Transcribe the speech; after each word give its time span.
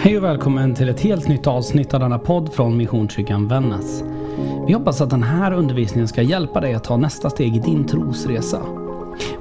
Hej 0.00 0.16
och 0.16 0.24
välkommen 0.24 0.74
till 0.74 0.88
ett 0.88 1.00
helt 1.00 1.28
nytt 1.28 1.46
avsnitt 1.46 1.94
av 1.94 2.00
denna 2.00 2.18
podd 2.18 2.52
från 2.52 2.76
Missionskyrkan 2.76 3.48
Vännäs. 3.48 4.04
Vi 4.66 4.72
hoppas 4.72 5.00
att 5.00 5.10
den 5.10 5.22
här 5.22 5.52
undervisningen 5.52 6.08
ska 6.08 6.22
hjälpa 6.22 6.60
dig 6.60 6.74
att 6.74 6.84
ta 6.84 6.96
nästa 6.96 7.30
steg 7.30 7.56
i 7.56 7.58
din 7.58 7.86
trosresa. 7.86 8.60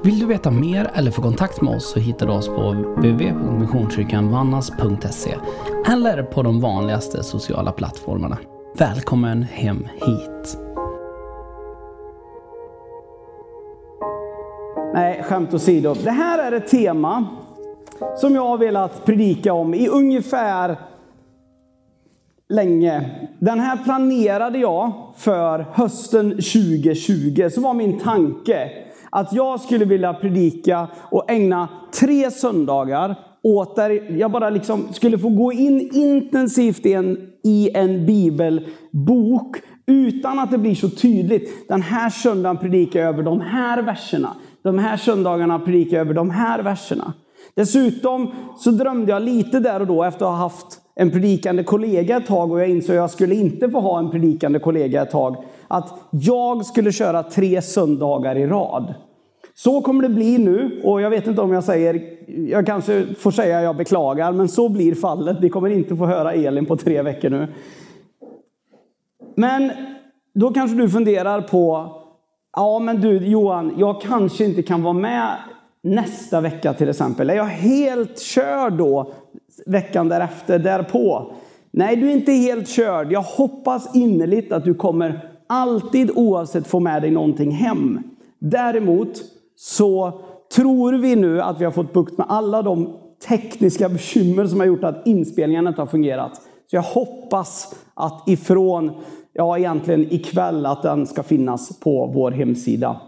Vill 0.04 0.20
du 0.20 0.26
veta 0.26 0.52
mer 0.52 0.92
eller 0.94 1.12
få 1.12 1.22
kontakt 1.22 1.62
med 1.62 1.76
oss 1.76 1.92
så 1.92 2.00
hittar 2.00 2.28
du 2.28 2.34
oss 2.34 2.48
på 2.48 2.72
www.missionskyrkanvannas.se 2.72 5.36
eller 5.88 6.24
på 6.24 6.44
de 6.44 6.62
vanligaste 6.62 7.24
sociala 7.24 7.72
plattformarna. 7.72 8.38
Välkommen 8.78 9.44
hem 9.44 9.88
hit! 9.94 10.58
Nej, 14.94 15.24
skämt 15.24 15.54
åsido. 15.54 15.96
Det 16.04 16.12
här 16.12 16.52
är 16.52 16.58
ett 16.58 16.68
tema 16.68 17.28
som 18.18 18.36
jag 18.36 18.48
har 18.48 18.58
velat 18.58 19.06
predika 19.06 19.54
om 19.54 19.74
i 19.74 19.88
ungefär 19.88 20.78
länge. 22.50 23.10
Den 23.40 23.60
här 23.60 23.78
planerade 23.84 24.58
jag 24.58 24.92
för 25.18 25.66
hösten 25.74 26.30
2020. 26.30 27.50
Så 27.52 27.62
var 27.62 27.74
min 27.74 28.00
tanke 28.00 28.72
att 29.10 29.34
jag 29.34 29.60
skulle 29.60 29.86
vilja 29.86 30.14
predika 30.14 30.88
och 31.12 31.32
ägna 31.32 31.70
tre 32.00 32.32
söndagar 32.32 33.16
åt 33.44 33.76
där 33.76 34.18
jag 34.20 34.32
bara 34.32 34.50
liksom 34.50 34.94
skulle 34.94 35.18
få 35.18 35.30
gå 35.30 35.54
in 35.54 35.90
intensivt 35.94 36.86
i 36.86 36.94
en, 36.94 37.18
i 37.44 37.70
en 37.74 38.06
bibelbok 38.06 39.58
utan 39.86 40.40
att 40.40 40.52
det 40.52 40.58
blir 40.58 40.76
så 40.76 40.90
tydligt. 40.90 41.68
Den 41.68 41.82
här 41.82 42.10
söndagen 42.10 42.58
predikar 42.58 43.00
jag 43.00 43.10
över 43.10 43.24
de 43.24 43.42
här 43.42 43.82
verserna. 43.82 44.36
De 44.64 44.80
här 44.80 44.98
söndagarna 44.98 45.60
predikar 45.60 45.98
jag 45.98 46.06
över 46.06 46.14
de 46.14 46.30
här 46.30 46.64
verserna. 46.64 47.14
Dessutom 47.56 48.32
så 48.58 48.72
drömde 48.72 49.12
jag 49.12 49.22
lite 49.22 49.60
där 49.60 49.80
och 49.80 49.88
då 49.88 50.04
efter 50.04 50.26
att 50.26 50.32
ha 50.32 50.38
haft 50.38 50.82
en 50.96 51.12
predikande 51.12 51.64
kollega 51.64 52.18
ett 52.18 52.28
tag 52.28 52.52
och 52.52 52.60
jag 52.60 52.70
insåg 52.70 52.96
att 52.96 53.02
jag 53.02 53.12
skulle 53.12 53.36
inte 53.36 53.70
få 53.70 53.80
ha 53.80 54.00
en 54.00 54.10
predikande 54.10 54.60
kollega 54.60 55.02
ett 55.02 55.12
tag. 55.12 55.46
Att 55.68 56.00
jag 56.10 56.66
skulle 56.66 56.92
köra 56.92 57.24
tre 57.24 57.62
söndagar 57.62 58.38
i 58.38 58.48
rad. 58.48 58.94
Så 59.56 59.82
kommer 59.82 60.04
det 60.04 60.10
bli 60.10 60.38
nu 60.38 60.82
och 60.84 61.02
jag 61.02 61.10
vet 61.10 61.28
inte 61.28 61.42
om 61.42 61.54
jag 61.54 61.64
säger, 61.64 62.02
jag 62.50 62.66
kanske 62.66 63.06
får 63.20 63.32
säga 63.32 63.62
jag 63.62 63.78
beklagar, 63.78 64.32
men 64.32 64.48
så 64.48 64.70
blir 64.70 64.96
fallet. 64.96 65.42
Ni 65.42 65.50
kommer 65.50 65.70
inte 65.70 65.96
få 65.96 66.06
höra 66.06 66.34
Elin 66.34 66.66
på 66.66 66.78
tre 66.78 67.02
veckor 67.02 67.30
nu. 67.30 67.48
Men 69.36 69.72
då 70.34 70.54
kanske 70.54 70.78
du 70.78 70.90
funderar 70.90 71.42
på, 71.42 71.92
ja 72.56 72.80
men 72.80 73.02
du 73.02 73.28
Johan, 73.28 73.74
jag 73.78 74.02
kanske 74.02 74.46
inte 74.46 74.64
kan 74.64 74.84
vara 74.84 74.94
med 74.94 75.38
nästa 75.96 76.42
vecka 76.42 76.74
till 76.74 76.90
exempel. 76.90 77.30
Är 77.30 77.36
jag 77.36 77.46
helt 77.46 78.20
körd 78.20 78.74
då 78.74 79.14
veckan 79.66 80.10
därefter, 80.10 80.60
därpå? 80.60 81.34
Nej, 81.72 81.96
du 81.96 82.08
är 82.08 82.14
inte 82.14 82.32
helt 82.32 82.68
körd. 82.70 83.12
Jag 83.12 83.22
hoppas 83.22 83.96
innerligt 83.96 84.52
att 84.52 84.66
du 84.66 84.74
kommer 84.74 85.30
alltid 85.48 86.12
oavsett 86.16 86.68
få 86.68 86.80
med 86.80 87.02
dig 87.02 87.12
någonting 87.12 87.52
hem. 87.52 88.00
Däremot 88.40 89.22
så 89.56 90.20
tror 90.56 90.94
vi 90.94 91.16
nu 91.16 91.42
att 91.42 91.62
vi 91.62 91.66
har 91.66 91.72
fått 91.72 91.94
bukt 91.94 92.18
med 92.18 92.28
alla 92.30 92.62
de 92.62 92.94
tekniska 93.28 93.90
bekymmer 93.90 94.46
som 94.46 94.60
har 94.60 94.68
gjort 94.68 94.84
att 94.84 95.08
inspelningen 95.08 95.68
inte 95.68 95.82
har 95.82 95.88
fungerat. 95.88 96.36
Så 96.70 96.76
jag 96.76 96.82
hoppas 96.82 97.76
att 97.94 98.24
ifrån, 98.30 98.92
ja 99.34 99.58
egentligen 99.58 100.14
ikväll, 100.14 100.66
att 100.66 100.84
den 100.84 101.08
ska 101.08 101.24
finnas 101.24 101.80
på 101.80 102.12
vår 102.14 102.32
hemsida. 102.32 103.02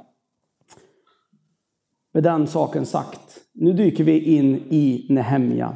Med 2.13 2.23
den 2.23 2.47
saken 2.47 2.85
sagt, 2.85 3.19
nu 3.53 3.73
dyker 3.73 4.03
vi 4.03 4.19
in 4.19 4.55
i 4.55 5.05
Nehemja. 5.09 5.73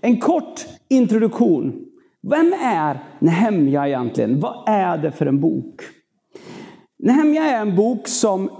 En 0.00 0.20
kort 0.20 0.66
introduktion. 0.88 1.84
Vem 2.22 2.52
är 2.62 3.04
Nehemja 3.18 3.88
egentligen? 3.88 4.40
Vad 4.40 4.64
är 4.66 4.98
det 4.98 5.12
för 5.12 5.26
en 5.26 5.40
bok? 5.40 5.82
Nehemja 6.98 7.42
är 7.42 7.60
en 7.60 7.76
bok 7.76 8.08
som 8.08 8.50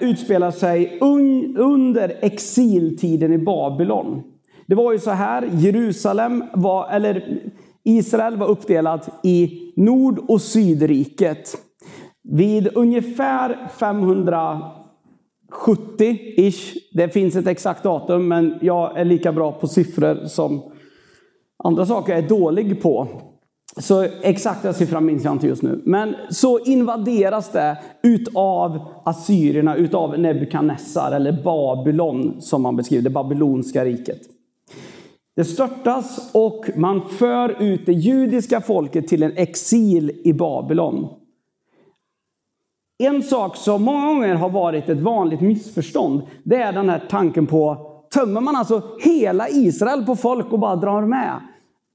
utspelar 0.00 0.50
sig 0.50 0.98
under 1.56 2.18
exiltiden 2.20 3.32
i 3.32 3.38
Babylon. 3.38 4.22
Det 4.66 4.74
var 4.74 4.92
ju 4.92 4.98
så 4.98 5.10
här, 5.10 5.50
Jerusalem 5.52 6.44
var, 6.54 6.90
eller 6.90 7.42
Israel 7.84 8.36
var 8.36 8.46
uppdelat 8.46 9.08
i 9.22 9.72
Nord 9.76 10.18
och 10.28 10.42
Sydriket. 10.42 11.56
Vid 12.22 12.68
ungefär 12.74 13.68
500 13.78 14.62
70-ish. 15.52 16.76
Det 16.92 17.08
finns 17.08 17.36
ett 17.36 17.46
exakt 17.46 17.82
datum, 17.82 18.28
men 18.28 18.58
jag 18.60 18.98
är 18.98 19.04
lika 19.04 19.32
bra 19.32 19.52
på 19.52 19.68
siffror 19.68 20.26
som 20.26 20.62
andra 21.64 21.86
saker 21.86 22.12
jag 22.12 22.24
är 22.24 22.28
dålig 22.28 22.82
på. 22.82 23.08
Så 23.76 24.06
exakta 24.22 24.72
siffran 24.72 25.04
minns 25.04 25.24
jag 25.24 25.32
inte 25.32 25.46
just 25.46 25.62
nu. 25.62 25.82
Men 25.84 26.14
så 26.30 26.58
invaderas 26.58 27.52
det 27.52 27.78
utav 28.02 28.80
assyrierna, 29.04 29.76
utav 29.76 30.18
Nebukadnessar, 30.18 31.12
eller 31.12 31.32
Babylon 31.32 32.40
som 32.40 32.62
man 32.62 32.76
beskriver 32.76 33.02
det 33.02 33.10
babylonska 33.10 33.84
riket. 33.84 34.20
Det 35.36 35.44
störtas 35.44 36.30
och 36.34 36.64
man 36.76 37.08
för 37.08 37.62
ut 37.62 37.86
det 37.86 37.92
judiska 37.92 38.60
folket 38.60 39.08
till 39.08 39.22
en 39.22 39.36
exil 39.36 40.20
i 40.24 40.32
Babylon. 40.32 41.08
En 42.98 43.22
sak 43.22 43.56
som 43.56 43.82
många 43.82 44.06
gånger 44.06 44.34
har 44.34 44.50
varit 44.50 44.88
ett 44.88 45.00
vanligt 45.00 45.40
missförstånd, 45.40 46.22
det 46.44 46.56
är 46.56 46.72
den 46.72 46.88
här 46.88 47.04
tanken 47.10 47.46
på, 47.46 47.76
tömmer 48.14 48.40
man 48.40 48.56
alltså 48.56 48.82
hela 49.00 49.48
Israel 49.48 50.04
på 50.06 50.16
folk 50.16 50.52
och 50.52 50.58
bara 50.58 50.76
drar 50.76 51.02
med? 51.02 51.40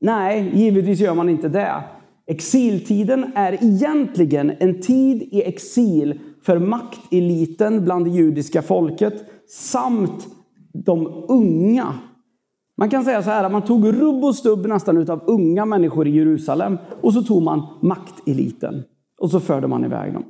Nej, 0.01 0.51
givetvis 0.53 0.99
gör 0.99 1.13
man 1.13 1.29
inte 1.29 1.49
det. 1.49 1.83
Exiltiden 2.27 3.31
är 3.35 3.63
egentligen 3.63 4.51
en 4.59 4.81
tid 4.81 5.21
i 5.21 5.43
exil 5.43 6.19
för 6.45 6.59
makteliten 6.59 7.83
bland 7.83 8.05
det 8.05 8.11
judiska 8.11 8.61
folket 8.61 9.13
samt 9.47 10.27
de 10.73 11.25
unga. 11.27 11.93
Man 12.77 12.89
kan 12.89 13.03
säga 13.03 13.23
så 13.23 13.29
här 13.29 13.43
att 13.43 13.51
man 13.51 13.61
tog 13.61 13.87
rubb 13.87 14.23
och 14.23 14.35
stubb 14.35 14.65
nästan 14.65 14.97
utav 14.97 15.23
unga 15.27 15.65
människor 15.65 16.07
i 16.07 16.11
Jerusalem 16.11 16.77
och 17.01 17.13
så 17.13 17.21
tog 17.21 17.43
man 17.43 17.67
makteliten 17.81 18.83
och 19.19 19.31
så 19.31 19.39
förde 19.39 19.67
man 19.67 19.85
iväg 19.85 20.13
dem. 20.13 20.23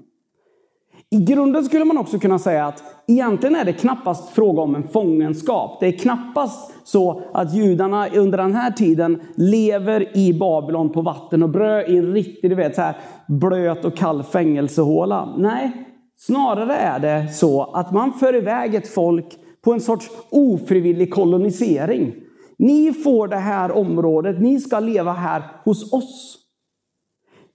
I 1.14 1.20
grunden 1.20 1.64
skulle 1.64 1.86
man 1.86 1.98
också 1.98 2.20
kunna 2.20 2.40
säga 2.40 2.66
att 2.66 2.84
egentligen 3.08 3.56
är 3.56 3.66
det 3.66 3.74
knappast 3.74 4.30
fråga 4.30 4.62
om 4.62 4.76
en 4.76 4.88
fångenskap. 4.88 5.80
Det 5.80 5.88
är 5.88 5.92
knappast 5.92 6.74
så 6.84 7.22
att 7.34 7.54
judarna 7.54 8.08
under 8.10 8.38
den 8.38 8.56
här 8.56 8.72
tiden 8.72 9.22
lever 9.36 10.18
i 10.18 10.34
Babylon 10.34 10.90
på 10.90 11.02
vatten 11.02 11.44
och 11.44 11.50
bröd 11.50 11.90
i 11.90 11.98
en 11.98 12.14
riktig, 12.14 12.50
du 12.50 12.56
vet, 12.56 12.76
så 12.76 12.82
här 12.82 12.96
blöt 13.28 13.86
och 13.86 13.96
kall 13.96 14.24
fängelsehåla. 14.24 15.36
Nej, 15.38 15.88
snarare 16.18 16.76
är 16.76 17.00
det 17.00 17.34
så 17.34 17.64
att 17.64 17.92
man 17.92 18.14
för 18.14 18.36
iväg 18.36 18.76
ett 18.76 18.88
folk 18.88 19.28
på 19.64 19.74
en 19.74 19.82
sorts 19.82 20.10
ofrivillig 20.30 21.14
kolonisering. 21.14 22.14
Ni 22.58 22.94
får 22.94 23.28
det 23.28 23.36
här 23.36 23.72
området, 23.72 24.42
ni 24.42 24.60
ska 24.60 24.80
leva 24.80 25.12
här 25.12 25.44
hos 25.66 25.94
oss. 25.94 26.43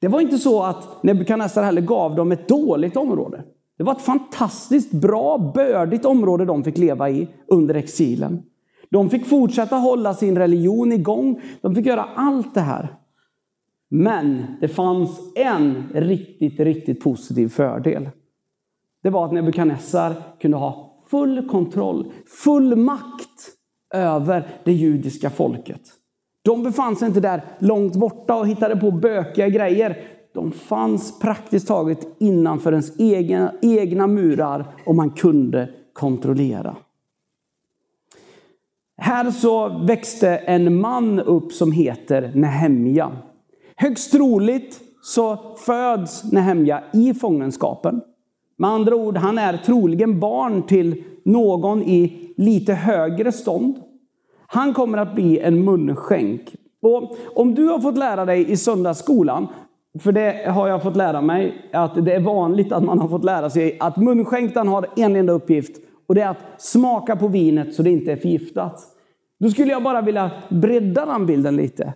Det 0.00 0.08
var 0.08 0.20
inte 0.20 0.38
så 0.38 0.62
att 0.62 1.02
Nebukadnessar 1.02 1.62
heller 1.62 1.80
gav 1.80 2.16
dem 2.16 2.32
ett 2.32 2.48
dåligt 2.48 2.96
område. 2.96 3.44
Det 3.78 3.84
var 3.84 3.92
ett 3.92 4.02
fantastiskt 4.02 4.92
bra, 4.92 5.52
bördigt 5.54 6.04
område 6.04 6.44
de 6.44 6.64
fick 6.64 6.78
leva 6.78 7.10
i 7.10 7.28
under 7.46 7.74
exilen. 7.74 8.42
De 8.90 9.10
fick 9.10 9.26
fortsätta 9.26 9.76
hålla 9.76 10.14
sin 10.14 10.38
religion 10.38 10.92
igång. 10.92 11.40
De 11.60 11.74
fick 11.74 11.86
göra 11.86 12.04
allt 12.14 12.54
det 12.54 12.60
här. 12.60 12.94
Men 13.88 14.46
det 14.60 14.68
fanns 14.68 15.20
en 15.34 15.88
riktigt, 15.94 16.60
riktigt 16.60 17.00
positiv 17.00 17.48
fördel. 17.48 18.08
Det 19.02 19.10
var 19.10 19.24
att 19.24 19.32
Nebukadnessar 19.32 20.14
kunde 20.40 20.56
ha 20.56 21.02
full 21.10 21.48
kontroll, 21.48 22.12
full 22.44 22.76
makt 22.76 23.50
över 23.94 24.48
det 24.64 24.72
judiska 24.72 25.30
folket. 25.30 25.82
De 26.48 26.62
befann 26.62 26.96
sig 26.96 27.08
inte 27.08 27.20
där 27.20 27.42
långt 27.58 27.96
borta 27.96 28.34
och 28.34 28.48
hittade 28.48 28.76
på 28.76 28.90
bökiga 28.90 29.48
grejer. 29.48 29.98
De 30.34 30.52
fanns 30.52 31.18
praktiskt 31.18 31.68
taget 31.68 32.08
innanför 32.18 32.72
ens 32.72 33.00
egna, 33.00 33.52
egna 33.62 34.06
murar 34.06 34.66
och 34.86 34.94
man 34.94 35.10
kunde 35.10 35.70
kontrollera. 35.92 36.76
Här 38.96 39.30
så 39.30 39.68
växte 39.68 40.36
en 40.36 40.80
man 40.80 41.20
upp 41.20 41.52
som 41.52 41.72
heter 41.72 42.32
Nehemja. 42.34 43.12
Högst 43.76 44.12
troligt 44.12 44.80
så 45.02 45.54
föds 45.66 46.32
Nehemja 46.32 46.82
i 46.92 47.14
fångenskapen. 47.14 48.00
Med 48.56 48.70
andra 48.70 48.96
ord, 48.96 49.16
han 49.16 49.38
är 49.38 49.56
troligen 49.56 50.20
barn 50.20 50.66
till 50.66 51.04
någon 51.24 51.82
i 51.82 52.32
lite 52.36 52.74
högre 52.74 53.32
stånd. 53.32 53.87
Han 54.50 54.74
kommer 54.74 54.98
att 54.98 55.14
bli 55.14 55.38
en 55.38 55.64
munskänk. 55.64 56.54
Och 56.82 57.16
om 57.34 57.54
du 57.54 57.66
har 57.66 57.78
fått 57.78 57.98
lära 57.98 58.24
dig 58.24 58.50
i 58.50 58.56
söndagsskolan, 58.56 59.46
för 60.00 60.12
det 60.12 60.50
har 60.50 60.68
jag 60.68 60.82
fått 60.82 60.96
lära 60.96 61.20
mig, 61.20 61.68
att 61.72 62.04
det 62.04 62.14
är 62.14 62.20
vanligt 62.20 62.72
att 62.72 62.84
man 62.84 62.98
har 62.98 63.08
fått 63.08 63.24
lära 63.24 63.50
sig 63.50 63.76
att 63.80 63.96
munskänktan 63.96 64.68
har 64.68 64.86
en 64.96 65.16
enda 65.16 65.32
uppgift 65.32 65.76
och 66.08 66.14
det 66.14 66.20
är 66.20 66.28
att 66.28 66.42
smaka 66.58 67.16
på 67.16 67.28
vinet 67.28 67.74
så 67.74 67.82
det 67.82 67.90
inte 67.90 68.12
är 68.12 68.16
förgiftat. 68.16 68.80
Då 69.40 69.50
skulle 69.50 69.72
jag 69.72 69.82
bara 69.82 70.02
vilja 70.02 70.30
bredda 70.48 71.06
den 71.06 71.26
bilden 71.26 71.56
lite. 71.56 71.94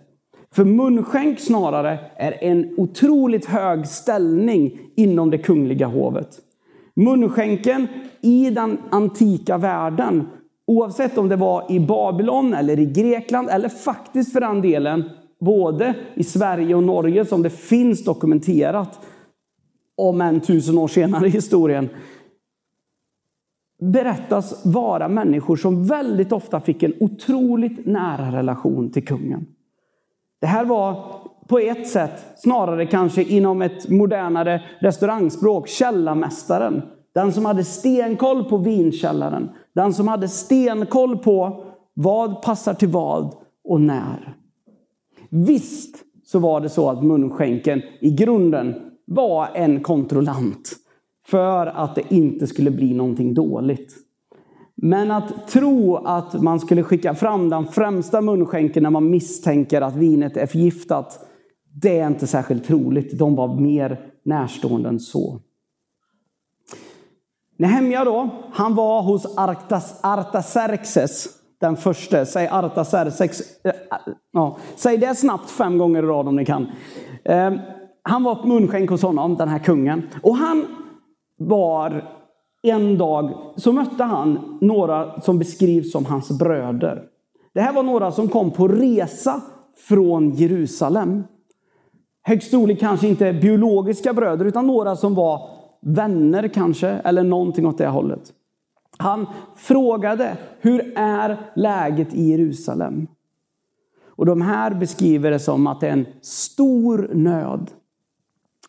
För 0.55 0.65
munskänk 0.65 1.39
snarare 1.39 1.99
är 2.15 2.43
en 2.43 2.73
otroligt 2.77 3.45
hög 3.45 3.87
ställning 3.87 4.79
inom 4.95 5.29
det 5.29 5.37
kungliga 5.37 5.87
hovet. 5.87 6.29
Munskänken 6.95 7.87
i 8.21 8.49
den 8.49 8.77
antika 8.91 9.57
världen, 9.57 10.27
oavsett 10.67 11.17
om 11.17 11.29
det 11.29 11.35
var 11.35 11.71
i 11.71 11.79
Babylon 11.79 12.53
eller 12.53 12.79
i 12.79 12.85
Grekland 12.85 13.49
eller 13.49 13.69
faktiskt 13.69 14.33
för 14.33 14.41
den 14.41 14.61
delen 14.61 15.09
både 15.39 15.95
i 16.13 16.23
Sverige 16.23 16.75
och 16.75 16.83
Norge 16.83 17.25
som 17.25 17.43
det 17.43 17.49
finns 17.49 18.03
dokumenterat 18.03 18.99
om 19.97 20.21
en 20.21 20.41
tusen 20.41 20.77
år 20.77 20.87
senare 20.87 21.27
i 21.27 21.29
historien 21.29 21.89
berättas 23.91 24.65
vara 24.65 25.07
människor 25.07 25.55
som 25.55 25.85
väldigt 25.85 26.31
ofta 26.31 26.59
fick 26.59 26.83
en 26.83 26.93
otroligt 26.99 27.85
nära 27.85 28.37
relation 28.37 28.91
till 28.91 29.05
kungen. 29.05 29.45
Det 30.41 30.47
här 30.47 30.65
var 30.65 31.15
på 31.47 31.59
ett 31.59 31.87
sätt, 31.87 32.25
snarare 32.37 32.85
kanske 32.85 33.23
inom 33.23 33.61
ett 33.61 33.89
modernare 33.89 34.63
restaurangspråk, 34.79 35.67
källarmästaren. 35.67 36.81
Den 37.13 37.33
som 37.33 37.45
hade 37.45 37.63
stenkoll 37.63 38.43
på 38.43 38.57
vinkällaren. 38.57 39.49
Den 39.75 39.93
som 39.93 40.07
hade 40.07 40.27
stenkoll 40.27 41.17
på 41.17 41.65
vad 41.93 42.41
passar 42.41 42.73
till 42.73 42.89
vad 42.89 43.35
och 43.63 43.81
när. 43.81 44.35
Visst 45.29 45.95
så 46.25 46.39
var 46.39 46.61
det 46.61 46.69
så 46.69 46.89
att 46.89 47.03
munskänken 47.03 47.81
i 48.01 48.11
grunden 48.11 48.75
var 49.05 49.47
en 49.53 49.83
kontrollant 49.83 50.75
för 51.25 51.67
att 51.67 51.95
det 51.95 52.13
inte 52.13 52.47
skulle 52.47 52.71
bli 52.71 52.93
någonting 52.93 53.33
dåligt. 53.33 53.95
Men 54.75 55.11
att 55.11 55.47
tro 55.47 55.95
att 55.95 56.41
man 56.41 56.59
skulle 56.59 56.83
skicka 56.83 57.15
fram 57.15 57.49
den 57.49 57.65
främsta 57.65 58.21
munskänken 58.21 58.83
när 58.83 58.89
man 58.89 59.09
misstänker 59.09 59.81
att 59.81 59.95
vinet 59.95 60.37
är 60.37 60.45
förgiftat, 60.45 61.19
det 61.81 61.99
är 61.99 62.07
inte 62.07 62.27
särskilt 62.27 62.65
troligt. 62.65 63.19
De 63.19 63.35
var 63.35 63.59
mer 63.59 63.99
närstående 64.25 64.89
än 64.89 64.99
så. 64.99 65.39
Nehemja 67.63 68.03
då, 68.03 68.29
han 68.51 68.75
var 68.75 69.01
hos 69.01 69.37
Artas, 69.37 69.99
Artaxerxes 70.03 71.27
den 71.61 71.75
första. 71.75 72.25
Säg 72.25 72.47
Artaxerxes. 72.47 73.41
Äh, 73.63 73.71
ja, 74.33 74.57
säg 74.75 74.97
det 74.97 75.15
snabbt 75.15 75.49
fem 75.49 75.77
gånger 75.77 76.03
i 76.03 76.05
rad 76.05 76.27
om 76.27 76.35
ni 76.35 76.45
kan. 76.45 76.67
Eh, 77.25 77.53
han 78.03 78.23
var 78.23 78.47
munskänk 78.47 78.89
hos 78.89 79.01
honom, 79.01 79.35
den 79.35 79.49
här 79.49 79.59
kungen. 79.59 80.09
Och 80.23 80.35
han 80.35 80.65
var 81.39 82.03
en 82.63 82.97
dag 82.97 83.33
så 83.55 83.71
mötte 83.71 84.03
han 84.03 84.57
några 84.61 85.21
som 85.21 85.39
beskrivs 85.39 85.91
som 85.91 86.05
hans 86.05 86.39
bröder. 86.39 87.03
Det 87.53 87.61
här 87.61 87.73
var 87.73 87.83
några 87.83 88.11
som 88.11 88.27
kom 88.27 88.51
på 88.51 88.67
resa 88.67 89.41
från 89.87 90.31
Jerusalem. 90.31 91.23
Högst 92.23 92.51
troligt 92.51 92.79
kanske 92.79 93.07
inte 93.07 93.33
biologiska 93.33 94.13
bröder 94.13 94.45
utan 94.45 94.67
några 94.67 94.95
som 94.95 95.15
var 95.15 95.62
vänner 95.83 96.47
kanske, 96.47 96.87
eller 96.87 97.23
någonting 97.23 97.67
åt 97.67 97.77
det 97.77 97.87
hållet. 97.87 98.33
Han 98.97 99.27
frågade, 99.55 100.37
hur 100.59 100.93
är 100.95 101.51
läget 101.55 102.13
i 102.13 102.23
Jerusalem? 102.23 103.07
Och 104.05 104.25
de 104.25 104.41
här 104.41 104.73
beskriver 104.73 105.31
det 105.31 105.39
som 105.39 105.67
att 105.67 105.81
det 105.81 105.87
är 105.87 105.93
en 105.93 106.05
stor 106.21 107.09
nöd. 107.13 107.71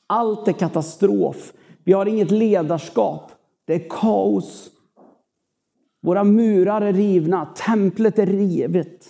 Allt 0.07 0.49
är 0.49 0.53
katastrof. 0.53 1.53
Vi 1.85 1.93
har 1.93 2.07
inget 2.07 2.31
ledarskap. 2.31 3.33
Det 3.65 3.75
är 3.75 3.89
kaos. 3.91 4.71
Våra 6.03 6.25
murar 6.25 6.81
är 6.81 6.93
rivna, 6.93 7.47
templet 7.47 8.19
är 8.19 8.27
rivet. 8.27 9.07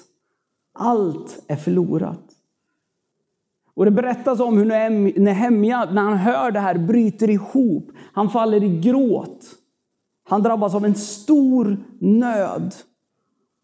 Allt 0.79 1.45
är 1.49 1.57
förlorat. 1.57 2.24
Och 3.76 3.85
det 3.85 3.91
berättas 3.91 4.41
om 4.41 4.59
hur 4.59 4.65
Nehemja, 5.21 5.85
när 5.85 6.03
han 6.03 6.17
hör 6.17 6.50
det 6.50 6.61
här, 6.61 6.79
bryter 6.79 7.31
ihop. 7.31 7.91
Han 8.12 8.31
faller 8.31 8.65
i 8.65 8.81
gråt. 8.81 9.47
Han 10.29 10.43
drabbas 10.43 10.75
av 10.75 10.85
en 10.85 10.94
stor 10.94 11.85
nöd. 12.00 12.75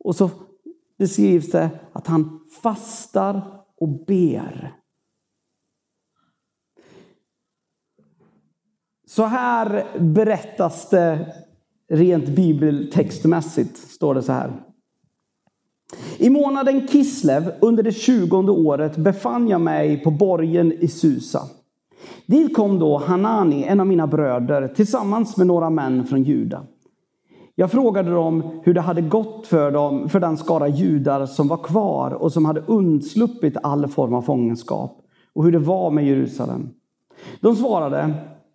Och 0.05 0.17
så 0.17 0.31
beskrivs 0.99 1.51
det 1.51 1.71
att 1.93 2.07
han 2.07 2.41
fastar 2.63 3.43
och 3.77 4.05
ber. 4.07 4.77
Så 9.07 9.25
här 9.25 9.99
berättas 9.99 10.91
det 10.91 11.35
rent 11.89 12.29
bibeltextmässigt, 12.29 13.77
står 13.77 14.15
det 14.15 14.23
så 14.23 14.33
här. 14.33 14.70
I 16.23 16.31
månaden 16.31 16.87
Kislev 16.87 17.53
under 17.61 17.83
det 17.83 17.93
tjugonde 17.93 18.53
året 18.53 18.97
befann 18.97 19.49
jag 19.49 19.61
mig 19.61 20.03
på 20.03 20.11
borgen 20.11 20.73
i 20.73 20.89
Susa. 20.89 21.41
Dit 22.27 22.57
kom 22.57 22.79
då 22.79 22.99
Hanani, 22.99 23.65
en 23.65 23.81
av 23.81 23.87
mina 23.87 24.07
bröder, 24.07 24.69
tillsammans 24.69 25.37
med 25.37 25.47
några 25.47 25.71
män 25.71 26.07
från 26.07 26.23
Juda. 26.23 26.63
Jag 27.55 27.71
frågade 27.71 28.11
dem 28.11 28.61
hur 28.65 28.75
det 28.75 28.81
hade 28.81 29.03
gått 29.03 29.47
för, 29.47 29.71
dem, 29.71 30.09
för 30.09 30.21
den 30.21 30.37
skara 30.37 30.69
judar 30.69 31.27
som 31.27 31.49
var 31.49 31.57
kvar 31.57 32.11
och 32.11 32.33
som 32.33 32.45
hade 32.45 32.61
undsluppit 32.67 33.57
all 33.63 33.89
form 33.89 34.15
av 34.15 34.23
fångenskap 34.23 35.01
och 35.35 35.45
hur 35.45 35.53
det 35.53 35.59
var 35.59 35.91
med 35.91 36.07
Jerusalem. 36.07 36.69
De 37.41 37.57
svarade, 37.57 38.15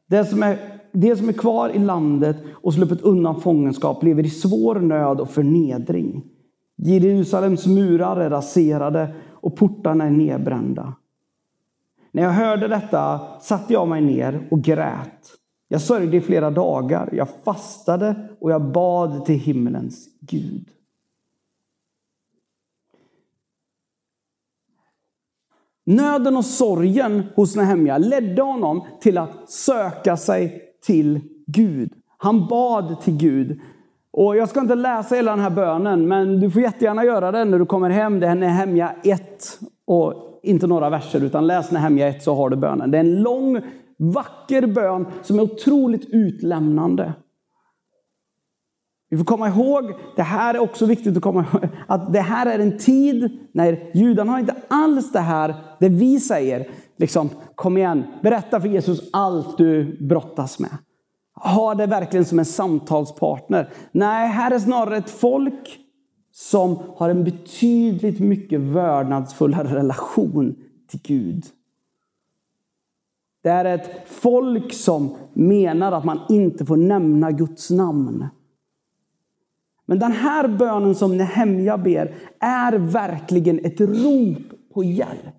det 0.09 0.25
som 0.25 0.43
är, 0.43 0.57
det 0.91 1.15
som 1.15 1.29
är 1.29 1.33
kvar 1.33 1.69
i 1.69 1.79
landet 1.79 2.37
och 2.53 2.73
sluppit 2.73 3.01
undan 3.01 3.41
fångenskap 3.41 4.03
lever 4.03 4.25
i 4.25 4.29
svår 4.29 4.75
nöd 4.75 5.19
och 5.19 5.29
förnedring. 5.29 6.23
Jerusalems 6.75 7.67
murar 7.67 8.17
är 8.17 8.29
raserade 8.29 9.15
och 9.31 9.55
portarna 9.55 10.05
är 10.05 10.11
nedbrända. 10.11 10.93
När 12.11 12.23
jag 12.23 12.31
hörde 12.31 12.67
detta 12.67 13.21
satte 13.41 13.73
jag 13.73 13.87
mig 13.87 14.01
ner 14.01 14.47
och 14.51 14.61
grät. 14.61 15.31
Jag 15.67 15.81
sörjde 15.81 16.17
i 16.17 16.21
flera 16.21 16.51
dagar. 16.51 17.09
Jag 17.13 17.27
fastade 17.43 18.29
och 18.39 18.51
jag 18.51 18.71
bad 18.71 19.25
till 19.25 19.39
himmelens 19.39 20.07
Gud. 20.19 20.69
Nöden 25.83 26.37
och 26.37 26.45
sorgen 26.45 27.23
hos 27.35 27.55
Nehemja 27.55 27.97
ledde 27.97 28.41
honom 28.41 28.87
till 29.01 29.17
att 29.17 29.49
söka 29.49 30.17
sig 30.17 30.61
till 30.85 31.21
Gud. 31.47 31.93
Han 32.17 32.47
bad 32.47 33.01
till 33.01 33.17
Gud. 33.17 33.59
Och 34.17 34.35
jag 34.35 34.49
ska 34.49 34.59
inte 34.59 34.75
läsa 34.75 35.15
hela 35.15 35.31
den 35.31 35.39
här 35.39 35.49
bönen, 35.49 36.07
men 36.07 36.39
du 36.39 36.51
får 36.51 36.61
jättegärna 36.61 37.05
göra 37.05 37.31
det 37.31 37.45
när 37.45 37.59
du 37.59 37.65
kommer 37.65 37.89
hem. 37.89 38.19
Det 38.19 38.27
är 38.27 38.35
Nehemja 38.35 38.95
1 39.03 39.59
och 39.87 40.39
inte 40.43 40.67
några 40.67 40.89
verser, 40.89 41.23
utan 41.23 41.47
läs 41.47 41.71
Nehemja 41.71 42.07
1 42.07 42.23
så 42.23 42.35
har 42.35 42.49
du 42.49 42.55
bönen. 42.55 42.91
Det 42.91 42.97
är 42.97 42.99
en 42.99 43.21
lång, 43.21 43.61
vacker 43.97 44.67
bön 44.67 45.05
som 45.21 45.39
är 45.39 45.43
otroligt 45.43 46.09
utlämnande. 46.09 47.13
Vi 49.09 49.17
får 49.17 49.25
komma 49.25 49.47
ihåg, 49.47 49.93
det 50.15 50.23
här 50.23 50.53
är 50.53 50.59
också 50.59 50.85
viktigt 50.85 51.17
att 51.17 51.23
komma 51.23 51.45
ihåg, 51.51 51.67
att 51.87 52.13
det 52.13 52.21
här 52.21 52.45
är 52.45 52.59
en 52.59 52.77
tid 52.77 53.39
när 53.53 53.91
judarna 53.93 54.31
har 54.31 54.39
inte 54.39 54.55
alls 54.67 55.11
det 55.11 55.19
här, 55.19 55.55
det 55.79 55.89
vi 55.89 56.19
säger, 56.19 56.67
liksom 56.97 57.29
kom 57.55 57.77
igen, 57.77 58.03
berätta 58.23 58.61
för 58.61 58.67
Jesus 58.67 59.09
allt 59.13 59.57
du 59.57 59.97
brottas 60.07 60.59
med. 60.59 60.77
Ha 61.35 61.75
det 61.75 61.85
verkligen 61.85 62.25
som 62.25 62.39
en 62.39 62.45
samtalspartner. 62.45 63.73
Nej, 63.91 64.27
här 64.27 64.51
är 64.51 64.59
snarare 64.59 64.97
ett 64.97 65.09
folk 65.09 65.79
som 66.31 66.79
har 66.95 67.09
en 67.09 67.23
betydligt 67.23 68.19
mycket 68.19 68.59
vördnadsfullare 68.59 69.75
relation 69.75 70.55
till 70.87 70.99
Gud. 71.03 71.45
Det 73.43 73.49
är 73.49 73.65
ett 73.65 74.09
folk 74.09 74.73
som 74.73 75.15
menar 75.33 75.91
att 75.91 76.03
man 76.03 76.19
inte 76.29 76.65
får 76.65 76.77
nämna 76.77 77.31
Guds 77.31 77.69
namn. 77.69 78.27
Men 79.85 79.99
den 79.99 80.11
här 80.11 80.47
bönen 80.47 80.95
som 80.95 81.17
Nehemja 81.17 81.77
ber 81.77 82.15
är 82.39 82.73
verkligen 82.73 83.65
ett 83.65 83.81
rop 83.81 84.73
på 84.73 84.83
hjälp. 84.83 85.35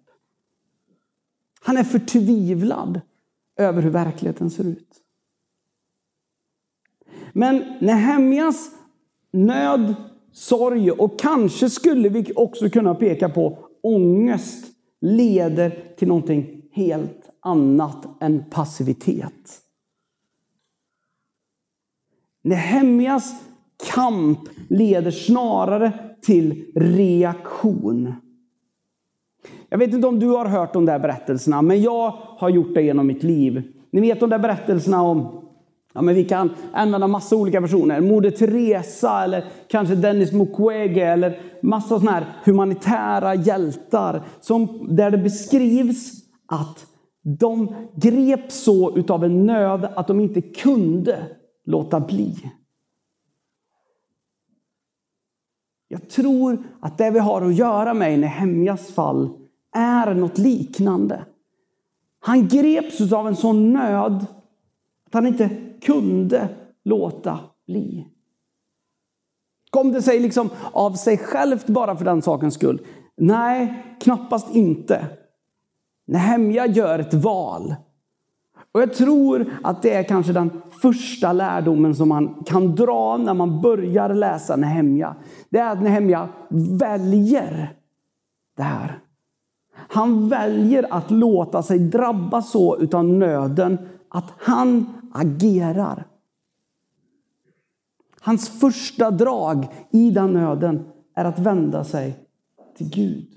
Han 1.60 1.76
är 1.76 1.84
förtvivlad 1.84 3.00
över 3.56 3.82
hur 3.82 3.90
verkligheten 3.90 4.50
ser 4.50 4.64
ut. 4.64 5.02
Men 7.36 7.64
Nehemjas 7.80 8.70
nöd, 9.32 9.94
sorg 10.32 10.90
och 10.90 11.18
kanske 11.18 11.70
skulle 11.70 12.08
vi 12.08 12.32
också 12.36 12.70
kunna 12.70 12.94
peka 12.94 13.28
på 13.28 13.58
ångest 13.82 14.66
leder 15.00 15.94
till 15.96 16.08
någonting 16.08 16.62
helt 16.72 17.30
annat 17.40 18.22
än 18.22 18.44
passivitet. 18.50 19.60
Nehemjas 22.44 23.44
kamp 23.94 24.40
leder 24.68 25.10
snarare 25.10 25.92
till 26.22 26.72
reaktion. 26.74 28.14
Jag 29.68 29.78
vet 29.78 29.94
inte 29.94 30.06
om 30.06 30.18
du 30.18 30.28
har 30.28 30.46
hört 30.46 30.72
de 30.72 30.84
där 30.84 30.98
berättelserna, 30.98 31.62
men 31.62 31.82
jag 31.82 32.10
har 32.10 32.48
gjort 32.48 32.74
det 32.74 32.82
genom 32.82 33.06
mitt 33.06 33.22
liv. 33.22 33.62
Ni 33.90 34.00
vet 34.00 34.20
de 34.20 34.30
där 34.30 34.38
berättelserna 34.38 35.02
om 35.02 35.45
Ja, 35.96 36.02
men 36.02 36.14
vi 36.14 36.24
kan 36.24 36.50
använda 36.72 37.06
massa 37.06 37.36
olika 37.36 37.60
personer. 37.60 38.00
Moder 38.00 38.30
Teresa 38.30 39.24
eller 39.24 39.44
kanske 39.68 39.94
Dennis 39.94 40.32
Mukwege 40.32 41.06
eller 41.06 41.40
massa 41.62 41.88
sådana 41.88 42.10
här 42.10 42.26
humanitära 42.44 43.34
hjältar. 43.34 44.22
Som, 44.40 44.86
där 44.96 45.10
det 45.10 45.18
beskrivs 45.18 46.12
att 46.46 46.86
de 47.22 47.74
grep 47.94 48.52
så 48.52 48.96
utav 48.96 49.24
en 49.24 49.46
nöd 49.46 49.84
att 49.84 50.06
de 50.06 50.20
inte 50.20 50.40
kunde 50.40 51.18
låta 51.64 52.00
bli. 52.00 52.34
Jag 55.88 56.10
tror 56.10 56.64
att 56.80 56.98
det 56.98 57.10
vi 57.10 57.18
har 57.18 57.42
att 57.42 57.54
göra 57.54 57.94
med 57.94 58.14
i 58.14 58.16
Nehemjas 58.16 58.92
fall 58.92 59.30
är 59.74 60.14
något 60.14 60.38
liknande. 60.38 61.24
Han 62.20 62.48
greps 62.48 63.12
av 63.12 63.28
en 63.28 63.36
sån 63.36 63.72
nöd 63.72 64.26
han 65.16 65.26
inte 65.26 65.50
kunde 65.82 66.48
låta 66.84 67.38
bli. 67.66 68.06
Kom 69.70 69.92
det 69.92 70.02
sig 70.02 70.20
liksom 70.20 70.50
av 70.72 70.92
sig 70.92 71.18
självt 71.18 71.66
bara 71.66 71.96
för 71.96 72.04
den 72.04 72.22
sakens 72.22 72.54
skull? 72.54 72.86
Nej, 73.16 73.84
knappast 74.00 74.54
inte. 74.54 75.06
Nehemja 76.06 76.66
gör 76.66 76.98
ett 76.98 77.14
val. 77.14 77.74
Och 78.72 78.82
jag 78.82 78.94
tror 78.94 79.52
att 79.62 79.82
det 79.82 79.94
är 79.94 80.02
kanske 80.02 80.32
den 80.32 80.50
första 80.82 81.32
lärdomen 81.32 81.94
som 81.94 82.08
man 82.08 82.44
kan 82.46 82.74
dra 82.74 83.16
när 83.16 83.34
man 83.34 83.60
börjar 83.60 84.14
läsa 84.14 84.56
Nehemja. 84.56 85.14
Det 85.48 85.58
är 85.58 85.72
att 85.72 85.82
Nehemja 85.82 86.28
väljer 86.78 87.76
det 88.56 88.62
här. 88.62 88.98
Han 89.76 90.28
väljer 90.28 90.86
att 90.90 91.10
låta 91.10 91.62
sig 91.62 91.78
drabbas 91.78 92.50
så 92.50 92.78
utav 92.78 93.04
nöden 93.04 93.78
att 94.08 94.32
han 94.38 94.86
agerar. 95.16 96.06
Hans 98.20 98.48
första 98.48 99.10
drag 99.10 99.68
i 99.90 100.10
den 100.10 100.32
nöden 100.32 100.84
är 101.14 101.24
att 101.24 101.38
vända 101.38 101.84
sig 101.84 102.16
till 102.76 102.90
Gud. 102.90 103.28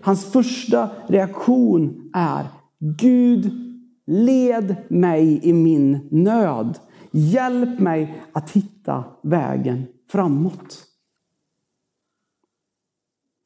Hans 0.00 0.32
första 0.32 0.90
reaktion 1.06 2.10
är 2.14 2.46
Gud, 2.78 3.52
led 4.06 4.76
mig 4.88 5.40
i 5.42 5.52
min 5.52 6.08
nöd. 6.10 6.78
Hjälp 7.10 7.80
mig 7.80 8.22
att 8.32 8.50
hitta 8.50 9.04
vägen 9.22 9.86
framåt. 10.10 10.84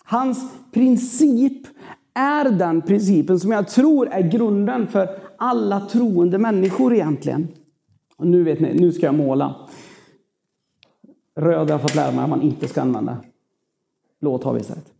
Hans 0.04 0.52
princip 0.73 1.66
är 2.14 2.50
den 2.50 2.83
principen 2.83 3.40
som 3.40 3.50
jag 3.50 3.69
tror 3.69 4.09
är 4.09 4.31
grunden 4.31 4.87
för 4.88 5.22
alla 5.42 5.80
troende 5.80 6.38
människor 6.38 6.94
egentligen. 6.94 7.49
Och 8.16 8.26
nu 8.26 8.42
vet 8.42 8.61
ni, 8.61 8.75
nu 8.75 8.92
ska 8.92 9.06
jag 9.06 9.14
måla. 9.14 9.54
Röd 11.37 11.58
har 11.58 11.68
jag 11.68 11.82
fått 11.82 11.94
lära 11.94 12.12
mig 12.12 12.25
att 12.25 12.30
man 12.30 12.42
inte 12.42 12.68
ska 12.68 12.82
använda. 12.82 13.16
Blått 14.20 14.44
har 14.44 14.54
vi 14.54 14.62
sett. 14.62 14.92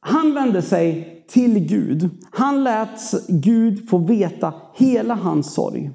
Han 0.00 0.34
vände 0.34 0.62
sig 0.62 1.24
till 1.28 1.58
Gud. 1.58 2.10
Han 2.30 2.64
lät 2.64 3.00
Gud 3.28 3.88
få 3.88 3.98
veta 3.98 4.54
hela 4.74 5.14
hans 5.14 5.54
sorg. 5.54 5.90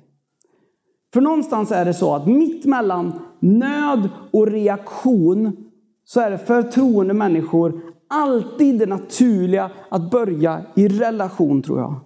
För 1.13 1.21
någonstans 1.21 1.71
är 1.71 1.85
det 1.85 1.93
så 1.93 2.15
att 2.15 2.27
mitt 2.27 2.65
mellan 2.65 3.19
nöd 3.39 4.09
och 4.31 4.47
reaktion 4.47 5.69
så 6.05 6.19
är 6.19 6.31
det 6.31 6.37
för 6.37 6.63
troende 6.63 7.13
människor 7.13 7.81
alltid 8.07 8.79
det 8.79 8.85
naturliga 8.85 9.71
att 9.89 10.11
börja 10.11 10.65
i 10.75 10.87
relation 10.87 11.61
tror 11.61 11.79
jag. 11.79 11.99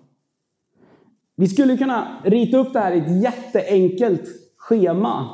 Vi 1.36 1.48
skulle 1.48 1.77
kunna 1.77 2.08
rita 2.24 2.58
upp 2.58 2.74
det 2.74 2.80
här 2.80 2.92
i 2.92 2.98
ett 2.98 3.24
jätteenkelt 3.24 4.24
schema. 4.58 5.30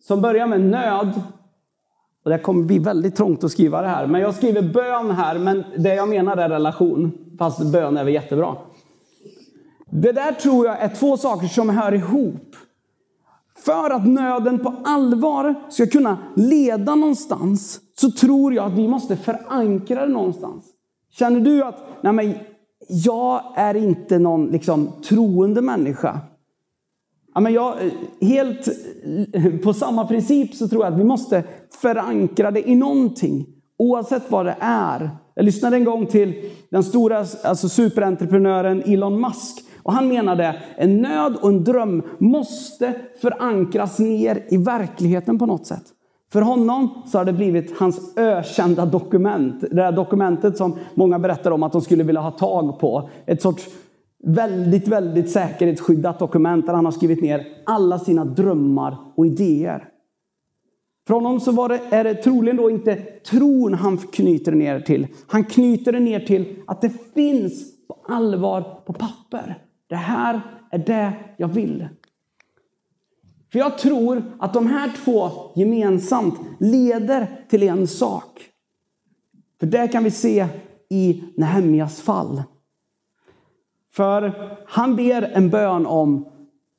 Som 0.00 0.20
börjar 0.20 0.46
med 0.46 0.60
nöd. 0.60 1.22
Och 2.24 2.30
det 2.30 2.38
kommer 2.38 2.64
bli 2.64 2.78
väldigt 2.78 3.16
trångt 3.16 3.44
att 3.44 3.52
skriva 3.52 3.82
det 3.82 3.88
här. 3.88 4.06
Men 4.06 4.20
jag 4.20 4.34
skriver 4.34 4.62
bön 4.62 5.10
här, 5.10 5.38
men 5.38 5.64
det 5.76 5.94
jag 5.94 6.08
menar 6.08 6.36
är 6.36 6.48
relation. 6.48 7.12
Fast 7.38 7.72
bön 7.72 7.96
är 7.96 8.04
väl 8.04 8.14
jättebra. 8.14 8.56
Det 9.90 10.12
där 10.12 10.32
tror 10.32 10.66
jag 10.66 10.80
är 10.80 10.88
två 10.88 11.16
saker 11.16 11.46
som 11.46 11.68
hör 11.68 11.94
ihop. 11.94 12.56
För 13.64 13.90
att 13.90 14.06
nöden 14.06 14.58
på 14.58 14.74
allvar 14.84 15.54
ska 15.68 15.86
kunna 15.86 16.18
leda 16.36 16.94
någonstans 16.94 17.80
så 18.00 18.10
tror 18.10 18.54
jag 18.54 18.66
att 18.66 18.78
vi 18.78 18.88
måste 18.88 19.16
förankra 19.16 20.06
det 20.06 20.12
någonstans. 20.12 20.64
Känner 21.10 21.40
du 21.40 21.64
att 21.64 21.82
nej 22.00 22.12
men, 22.12 22.34
jag 22.88 23.42
är 23.56 23.74
inte 23.74 24.18
någon 24.18 24.46
liksom, 24.46 24.92
troende 25.08 25.62
människa? 25.62 26.20
Ja, 27.34 27.40
men 27.40 27.52
jag, 27.52 27.74
helt 28.20 28.68
på 29.62 29.72
samma 29.72 30.06
princip 30.06 30.54
så 30.54 30.68
tror 30.68 30.84
jag 30.84 30.92
att 30.92 31.00
vi 31.00 31.04
måste 31.04 31.44
förankra 31.80 32.50
det 32.50 32.68
i 32.68 32.74
någonting. 32.74 33.46
Oavsett 33.78 34.30
vad 34.30 34.46
det 34.46 34.56
är. 34.60 35.10
Jag 35.34 35.44
lyssnade 35.44 35.76
en 35.76 35.84
gång 35.84 36.06
till 36.06 36.50
den 36.70 36.84
stora 36.84 37.24
alltså 37.44 37.68
superentreprenören 37.68 38.82
Elon 38.86 39.20
Musk. 39.20 39.64
Och 39.82 39.92
han 39.92 40.08
menade 40.08 40.62
en 40.76 41.02
nöd 41.02 41.36
och 41.36 41.48
en 41.48 41.64
dröm 41.64 42.02
måste 42.18 42.94
förankras 43.20 43.98
ner 43.98 44.44
i 44.48 44.56
verkligheten 44.56 45.38
på 45.38 45.46
något 45.46 45.66
sätt. 45.66 45.84
För 46.32 46.40
honom 46.40 47.02
så 47.06 47.18
har 47.18 47.24
det 47.24 47.32
blivit 47.32 47.78
hans 47.78 48.16
ökända 48.16 48.86
dokument. 48.86 49.60
Det 49.60 49.76
där 49.76 49.92
dokumentet 49.92 50.56
som 50.56 50.76
många 50.94 51.18
berättar 51.18 51.50
om 51.50 51.62
att 51.62 51.72
de 51.72 51.80
skulle 51.80 52.04
vilja 52.04 52.20
ha 52.20 52.30
tag 52.30 52.78
på. 52.78 53.10
Ett 53.26 53.42
sorts 53.42 53.68
väldigt, 54.24 54.88
väldigt 54.88 55.30
säkerhetsskyddat 55.30 56.18
dokument 56.18 56.66
där 56.66 56.74
han 56.74 56.84
har 56.84 56.92
skrivit 56.92 57.22
ner 57.22 57.46
alla 57.66 57.98
sina 57.98 58.24
drömmar 58.24 58.96
och 59.14 59.26
idéer. 59.26 59.88
För 61.06 61.14
honom 61.14 61.40
så 61.40 61.52
var 61.52 61.68
det, 61.68 61.80
är 61.90 62.04
det 62.04 62.14
troligen 62.14 62.56
då 62.56 62.70
inte 62.70 62.94
tron 63.30 63.74
han 63.74 63.98
knyter 63.98 64.52
ner 64.52 64.80
till. 64.80 65.06
Han 65.26 65.44
knyter 65.44 65.92
det 65.92 66.00
ner 66.00 66.20
till 66.20 66.56
att 66.66 66.80
det 66.80 66.92
finns 67.14 67.86
på 67.88 67.96
allvar 68.08 68.64
på 68.86 68.92
papper. 68.92 69.62
Det 69.88 69.96
här 69.96 70.40
är 70.70 70.78
det 70.78 71.12
jag 71.36 71.48
vill. 71.48 71.88
För 73.52 73.58
jag 73.58 73.78
tror 73.78 74.22
att 74.38 74.54
de 74.54 74.66
här 74.66 74.92
två 75.04 75.30
gemensamt 75.54 76.40
leder 76.58 77.44
till 77.48 77.62
en 77.62 77.86
sak. 77.86 78.40
För 79.60 79.66
det 79.66 79.88
kan 79.88 80.04
vi 80.04 80.10
se 80.10 80.46
i 80.90 81.24
Nehemjas 81.36 82.00
fall. 82.00 82.42
För 83.92 84.32
han 84.66 84.96
ber 84.96 85.22
en 85.22 85.50
bön 85.50 85.86
om, 85.86 86.28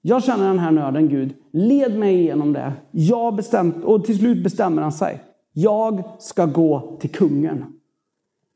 jag 0.01 0.23
känner 0.23 0.47
den 0.47 0.59
här 0.59 0.71
nöden 0.71 1.09
Gud, 1.09 1.35
led 1.51 1.99
mig 1.99 2.15
igenom 2.15 2.53
det. 2.53 2.73
Jag 2.91 3.35
bestämt, 3.35 3.83
och 3.83 4.05
till 4.05 4.17
slut 4.17 4.43
bestämmer 4.43 4.81
han 4.81 4.91
sig. 4.91 5.23
Jag 5.53 6.03
ska 6.19 6.45
gå 6.45 6.97
till 6.99 7.11
kungen. 7.11 7.65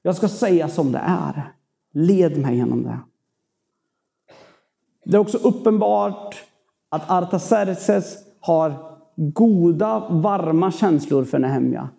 Jag 0.02 0.16
ska 0.16 0.28
säga 0.28 0.70
som 0.70 0.92
det 0.92 1.02
är. 1.06 1.54
Led 1.94 2.38
mig 2.38 2.56
genom 2.56 2.84
det. 2.84 3.00
Det 5.06 5.16
är 5.16 5.22
också 5.22 5.38
uppenbart 5.38 6.44
att 6.94 7.10
Artaxerxes 7.10 8.18
har 8.40 8.74
goda, 9.16 10.10
varma 10.10 10.72
känslor 10.72 11.24
för 11.24 11.40
Nehemja. 11.40 11.90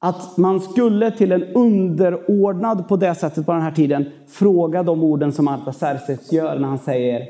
Att 0.00 0.36
man 0.36 0.60
skulle 0.60 1.10
till 1.10 1.32
en 1.32 1.42
underordnad 1.42 2.88
på 2.88 2.96
det 2.96 3.14
sättet 3.14 3.46
på 3.46 3.52
den 3.52 3.62
här 3.62 3.72
tiden 3.72 4.10
fråga 4.28 4.82
de 4.82 5.02
orden 5.02 5.32
som 5.32 5.48
Artaxerxes 5.48 6.32
gör 6.32 6.58
när 6.58 6.68
han 6.68 6.78
säger 6.78 7.28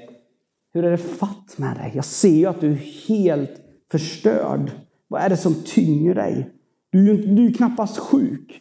Hur 0.73 0.85
är 0.85 0.91
det 0.91 0.99
fatt 0.99 1.55
med 1.59 1.77
dig? 1.77 1.93
Jag 1.95 2.05
ser 2.05 2.35
ju 2.35 2.47
att 2.47 2.61
du 2.61 2.73
är 2.73 3.09
helt 3.09 3.61
förstörd. 3.91 4.71
Vad 5.09 5.23
är 5.23 5.29
det 5.29 5.37
som 5.37 5.55
tynger 5.55 6.15
dig? 6.15 6.51
Du 6.91 7.11
är 7.11 7.15
ju 7.15 7.35
du 7.35 7.47
är 7.47 7.53
knappast 7.53 7.99
sjuk. 7.99 8.61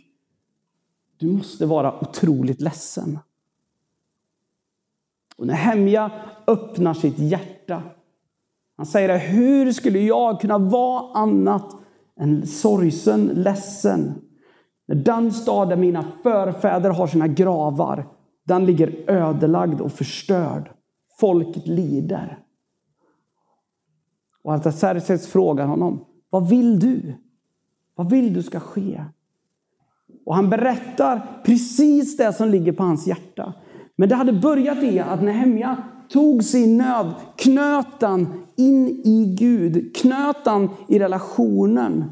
Du 1.18 1.28
måste 1.28 1.66
vara 1.66 2.00
otroligt 2.00 2.62
ledsen. 2.62 3.20
Och 5.42 5.48
när 5.48 5.54
Hemja 5.54 6.12
öppnar 6.48 6.94
sitt 6.94 7.20
hjärta. 7.20 7.61
Han 8.78 8.86
säger 8.86 9.08
det, 9.08 9.18
hur 9.18 9.72
skulle 9.72 10.00
jag 10.00 10.42
kunna 10.42 10.58
vara 10.58 11.14
annat 11.14 11.76
än 12.20 12.48
sorgsen, 12.48 13.26
ledsen? 13.26 14.22
Den 14.88 15.32
stad 15.32 15.70
där 15.70 15.78
mina 15.78 16.06
förfäder 16.24 16.90
har 16.90 17.08
sina 17.08 17.28
gravar, 17.28 18.08
den 18.44 18.66
ligger 18.66 19.10
ödelagd 19.10 19.82
och 19.82 19.92
förstörd. 19.92 20.72
Folket 21.20 21.68
lider. 21.68 22.40
Och 24.44 24.54
Artaxerxes 24.54 25.28
frågar 25.28 25.66
honom, 25.66 26.06
vad 26.30 26.50
vill 26.50 26.80
du? 26.80 27.14
Vad 27.96 28.10
vill 28.10 28.34
du 28.34 28.44
ska 28.44 28.60
ske? 28.60 29.06
Och 30.26 30.36
han 30.36 30.50
berättar 30.50 31.42
precis 31.46 32.18
det 32.18 32.34
som 32.34 32.50
ligger 32.50 32.72
på 32.72 32.84
hans 32.84 33.08
hjärta. 33.08 33.54
Men 33.96 34.10
det 34.10 34.16
hade 34.16 34.34
börjat 34.34 34.84
i 34.84 35.00
att 35.00 35.24
Nehemja 35.24 35.78
tog 36.12 36.44
sin 36.44 36.78
nöd, 36.78 37.14
knöt 37.36 38.00
den 38.00 38.28
in 38.56 38.88
i 38.88 39.36
Gud, 39.40 39.96
knöt 39.96 40.44
den 40.44 40.70
i 40.88 41.00
relationen. 41.00 42.04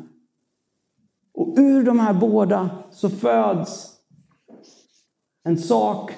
Och 1.34 1.56
ur 1.58 1.84
de 1.84 2.00
här 2.00 2.14
båda 2.14 2.70
så 2.92 3.10
föds 3.10 3.90
en 5.44 5.58
sak 5.58 6.12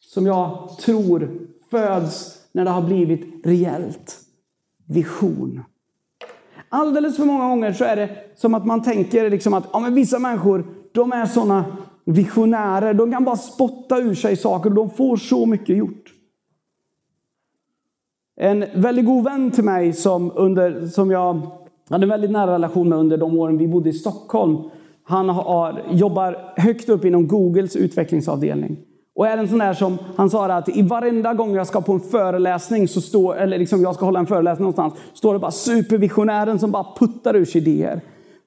som 0.00 0.26
jag 0.26 0.68
tror 0.78 1.48
föds 1.70 2.38
när 2.52 2.64
det 2.64 2.70
har 2.70 2.82
blivit 2.82 3.46
reellt. 3.46 4.16
Vision. 4.86 5.62
Alldeles 6.68 7.16
för 7.16 7.24
många 7.24 7.48
gånger 7.48 7.72
så 7.72 7.84
är 7.84 7.96
det 7.96 8.10
som 8.36 8.54
att 8.54 8.66
man 8.66 8.82
tänker 8.82 9.30
liksom 9.30 9.54
att 9.54 9.68
ja, 9.72 9.80
men 9.80 9.94
vissa 9.94 10.18
människor 10.18 10.66
de 10.92 11.12
är 11.12 11.26
sådana 11.26 11.76
visionärer. 12.04 12.94
De 12.94 13.12
kan 13.12 13.24
bara 13.24 13.36
spotta 13.36 13.98
ur 13.98 14.14
sig 14.14 14.36
saker 14.36 14.70
och 14.70 14.76
de 14.76 14.90
får 14.90 15.16
så 15.16 15.46
mycket 15.46 15.76
gjort. 15.76 16.14
En 18.40 18.64
väldigt 18.74 19.06
god 19.06 19.24
vän 19.24 19.50
till 19.50 19.64
mig 19.64 19.92
som, 19.92 20.32
under, 20.34 20.86
som 20.86 21.10
jag 21.10 21.40
hade 21.90 22.04
en 22.04 22.08
väldigt 22.08 22.30
nära 22.30 22.52
relation 22.52 22.88
med 22.88 22.98
under 22.98 23.16
de 23.16 23.38
åren 23.38 23.58
vi 23.58 23.68
bodde 23.68 23.88
i 23.90 23.92
Stockholm. 23.92 24.58
Han 25.04 25.28
har, 25.28 25.82
jobbar 25.90 26.52
högt 26.56 26.88
upp 26.88 27.04
inom 27.04 27.28
Googles 27.28 27.76
utvecklingsavdelning. 27.76 28.76
Och 29.14 29.26
är 29.26 29.36
en 29.36 29.48
sån 29.48 29.58
där 29.58 29.74
som, 29.74 29.98
han 30.16 30.30
sa 30.30 30.46
att 30.46 30.68
i 30.68 30.82
varenda 30.82 31.34
gång 31.34 31.54
jag 31.54 31.66
ska 31.66 31.80
på 31.80 31.92
en 31.92 32.00
föreläsning, 32.00 32.88
så 32.88 33.00
står, 33.00 33.36
eller 33.36 33.58
liksom 33.58 33.82
jag 33.82 33.94
ska 33.94 34.04
hålla 34.04 34.20
en 34.20 34.26
föreläsning 34.26 34.62
någonstans, 34.62 34.94
står 35.14 35.32
det 35.32 35.38
bara 35.38 35.50
supervisionären 35.50 36.58
som 36.58 36.70
bara 36.70 36.86
puttar 36.98 37.36
ur 37.36 37.44
sig 37.44 37.60
idéer. 37.60 38.00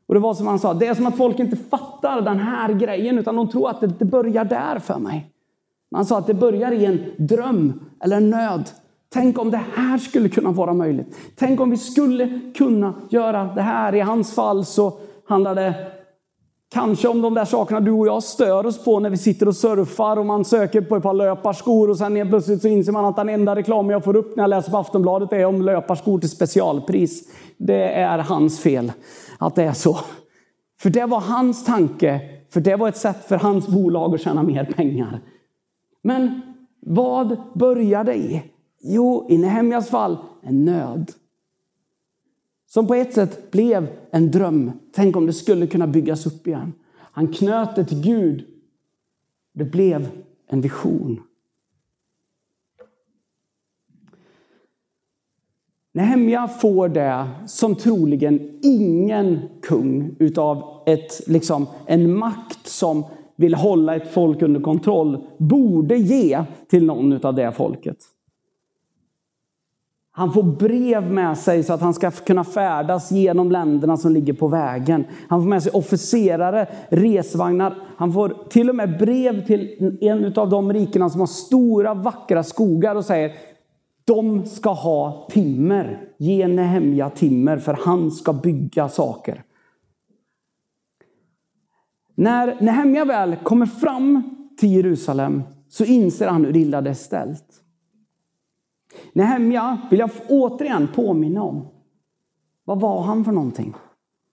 Och 0.07 0.13
det 0.13 0.19
var 0.19 0.33
som 0.33 0.47
han 0.47 0.59
sa, 0.59 0.73
det 0.73 0.87
är 0.87 0.93
som 0.93 1.07
att 1.07 1.17
folk 1.17 1.39
inte 1.39 1.55
fattar 1.55 2.21
den 2.21 2.39
här 2.39 2.73
grejen, 2.73 3.17
utan 3.17 3.35
de 3.35 3.49
tror 3.49 3.69
att 3.69 3.81
det, 3.81 3.87
det 3.87 4.05
börjar 4.05 4.45
där 4.45 4.79
för 4.79 4.99
mig. 4.99 5.31
Han 5.95 6.05
sa 6.05 6.17
att 6.17 6.27
det 6.27 6.33
börjar 6.33 6.71
i 6.71 6.85
en 6.85 6.99
dröm 7.17 7.79
eller 8.03 8.17
en 8.17 8.29
nöd. 8.29 8.69
Tänk 9.13 9.39
om 9.39 9.51
det 9.51 9.61
här 9.75 9.97
skulle 9.97 10.29
kunna 10.29 10.51
vara 10.51 10.73
möjligt. 10.73 11.17
Tänk 11.35 11.59
om 11.59 11.69
vi 11.69 11.77
skulle 11.77 12.39
kunna 12.55 12.93
göra 13.09 13.43
det 13.43 13.61
här. 13.61 13.95
I 13.95 13.99
hans 13.99 14.35
fall 14.35 14.65
så 14.65 14.93
handlar 15.27 15.55
det 15.55 15.73
kanske 16.73 17.07
om 17.07 17.21
de 17.21 17.33
där 17.33 17.45
sakerna 17.45 17.79
du 17.79 17.91
och 17.91 18.07
jag 18.07 18.23
stör 18.23 18.65
oss 18.65 18.83
på 18.83 18.99
när 18.99 19.09
vi 19.09 19.17
sitter 19.17 19.47
och 19.47 19.55
surfar 19.55 20.17
och 20.17 20.25
man 20.25 20.45
söker 20.45 20.81
på 20.81 20.95
ett 20.95 21.03
par 21.03 21.13
löparskor 21.13 21.89
och 21.89 21.97
sen 21.97 22.29
plötsligt 22.29 22.61
så 22.61 22.67
inser 22.67 22.91
man 22.91 23.05
att 23.05 23.15
den 23.15 23.29
enda 23.29 23.55
reklam 23.55 23.89
jag 23.89 24.03
får 24.03 24.15
upp 24.15 24.35
när 24.35 24.43
jag 24.43 24.49
läser 24.49 24.71
på 24.71 24.77
Aftonbladet 24.77 25.33
är 25.33 25.45
om 25.45 25.61
löparskor 25.61 26.19
till 26.19 26.29
specialpris. 26.29 27.29
Det 27.57 27.93
är 27.93 28.17
hans 28.17 28.59
fel 28.59 28.91
att 29.39 29.55
det 29.55 29.63
är 29.63 29.73
så. 29.73 29.97
För 30.81 30.89
det 30.89 31.05
var 31.05 31.19
hans 31.19 31.65
tanke, 31.65 32.21
för 32.53 32.61
det 32.61 32.75
var 32.75 32.89
ett 32.89 32.97
sätt 32.97 33.25
för 33.25 33.37
hans 33.37 33.67
bolag 33.67 34.15
att 34.15 34.21
tjäna 34.21 34.43
mer 34.43 34.65
pengar. 34.65 35.19
Men 36.03 36.41
vad 36.81 37.37
började 37.53 38.15
i? 38.15 38.43
Jo, 38.81 39.27
i 39.29 39.37
Nehemjas 39.37 39.89
fall 39.89 40.17
en 40.41 40.65
nöd. 40.65 41.11
Som 42.67 42.87
på 42.87 42.95
ett 42.95 43.13
sätt 43.13 43.51
blev 43.51 43.87
en 44.11 44.31
dröm. 44.31 44.71
Tänk 44.91 45.15
om 45.15 45.25
det 45.25 45.33
skulle 45.33 45.67
kunna 45.67 45.87
byggas 45.87 46.25
upp 46.25 46.47
igen. 46.47 46.73
Han 46.97 47.27
knöt 47.27 47.75
det 47.75 47.85
till 47.85 48.01
Gud. 48.01 48.45
Det 49.53 49.65
blev 49.65 50.09
en 50.47 50.61
vision. 50.61 51.21
Nehemja 55.93 56.47
får 56.47 56.89
det 56.89 57.29
som 57.47 57.75
troligen 57.75 58.59
ingen 58.61 59.39
kung 59.61 60.15
utav 60.19 60.83
ett, 60.85 61.27
liksom, 61.27 61.67
en 61.85 62.17
makt 62.17 62.67
som 62.67 63.03
vill 63.35 63.53
hålla 63.53 63.95
ett 63.95 64.13
folk 64.13 64.41
under 64.41 64.61
kontroll 64.61 65.27
borde 65.37 65.97
ge 65.97 66.43
till 66.67 66.85
någon 66.85 67.25
av 67.25 67.35
det 67.35 67.51
folket. 67.51 67.97
Han 70.13 70.33
får 70.33 70.43
brev 70.43 71.11
med 71.11 71.37
sig 71.37 71.63
så 71.63 71.73
att 71.73 71.81
han 71.81 71.93
ska 71.93 72.11
kunna 72.11 72.43
färdas 72.43 73.11
genom 73.11 73.51
länderna 73.51 73.97
som 73.97 74.11
ligger 74.11 74.33
på 74.33 74.47
vägen. 74.47 75.05
Han 75.27 75.41
får 75.41 75.49
med 75.49 75.63
sig 75.63 75.71
officerare, 75.71 76.67
resvagnar. 76.89 77.75
Han 77.97 78.13
får 78.13 78.37
till 78.49 78.69
och 78.69 78.75
med 78.75 78.97
brev 78.97 79.45
till 79.45 79.97
en 80.01 80.33
av 80.37 80.49
de 80.49 80.73
rikena 80.73 81.09
som 81.09 81.19
har 81.19 81.27
stora 81.27 81.93
vackra 81.93 82.43
skogar 82.43 82.95
och 82.95 83.05
säger 83.05 83.31
de 84.05 84.45
ska 84.45 84.69
ha 84.69 85.27
timmer. 85.31 86.07
Ge 86.17 86.47
Nehemja 86.47 87.09
timmer 87.09 87.57
för 87.57 87.73
han 87.73 88.11
ska 88.11 88.33
bygga 88.33 88.89
saker. 88.89 89.43
När 92.15 92.61
Nehemja 92.61 93.05
väl 93.05 93.35
kommer 93.35 93.65
fram 93.65 94.23
till 94.57 94.71
Jerusalem 94.71 95.43
så 95.69 95.85
inser 95.85 96.27
han 96.27 96.45
hur 96.45 96.57
illa 96.57 96.81
det 96.81 96.89
är 96.89 96.93
ställt. 96.93 97.60
Nehemja 99.13 99.77
vill 99.89 99.99
jag 99.99 100.09
återigen 100.29 100.87
påminna 100.95 101.43
om. 101.43 101.67
Vad 102.63 102.79
var 102.79 103.01
han 103.01 103.25
för 103.25 103.31
någonting? 103.31 103.73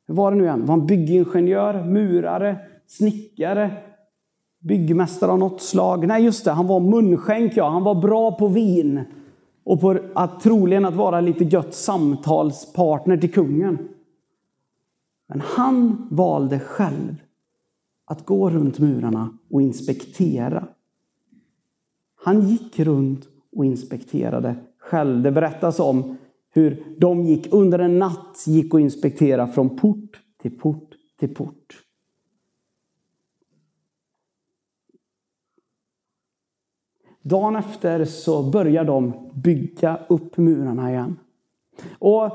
Hur 0.06 0.14
var 0.14 0.30
det 0.30 0.36
nu 0.36 0.44
igen? 0.44 0.66
Var 0.66 0.76
han 0.76 0.86
byggingenjör, 0.86 1.84
murare, 1.84 2.56
snickare, 2.86 3.76
byggmästare 4.58 5.30
av 5.30 5.38
något 5.38 5.62
slag? 5.62 6.06
Nej, 6.06 6.24
just 6.24 6.44
det, 6.44 6.50
han 6.50 6.66
var 6.66 6.80
munskänk, 6.80 7.52
ja. 7.56 7.68
Han 7.68 7.84
var 7.84 7.94
bra 7.94 8.32
på 8.32 8.48
vin 8.48 9.04
och 9.64 9.80
på 9.80 9.98
att 10.14 10.40
troligen 10.40 10.84
att 10.84 10.94
vara 10.94 11.20
lite 11.20 11.44
gött 11.44 11.74
samtalspartner 11.74 13.16
till 13.16 13.32
kungen. 13.32 13.88
Men 15.28 15.40
han 15.40 16.08
valde 16.10 16.60
själv 16.60 17.22
att 18.04 18.26
gå 18.26 18.50
runt 18.50 18.78
murarna 18.78 19.38
och 19.50 19.62
inspektera. 19.62 20.68
Han 22.24 22.40
gick 22.40 22.78
runt 22.78 23.28
och 23.56 23.64
inspekterade 23.64 24.54
själv. 24.88 25.22
Det 25.22 25.32
berättas 25.32 25.80
om 25.80 26.16
hur 26.50 26.96
de 26.98 27.24
gick 27.24 27.52
under 27.52 27.78
en 27.78 27.98
natt 27.98 28.44
gick 28.46 28.74
och 28.74 28.80
inspekterade 28.80 29.52
från 29.52 29.76
port 29.76 30.20
till 30.42 30.58
port 30.58 30.94
till 31.18 31.34
port. 31.34 31.82
Dagen 37.22 37.56
efter 37.56 38.04
så 38.04 38.50
börjar 38.50 38.84
de 38.84 39.30
bygga 39.34 40.00
upp 40.08 40.36
murarna 40.36 40.90
igen. 40.90 41.18
Och 41.98 42.32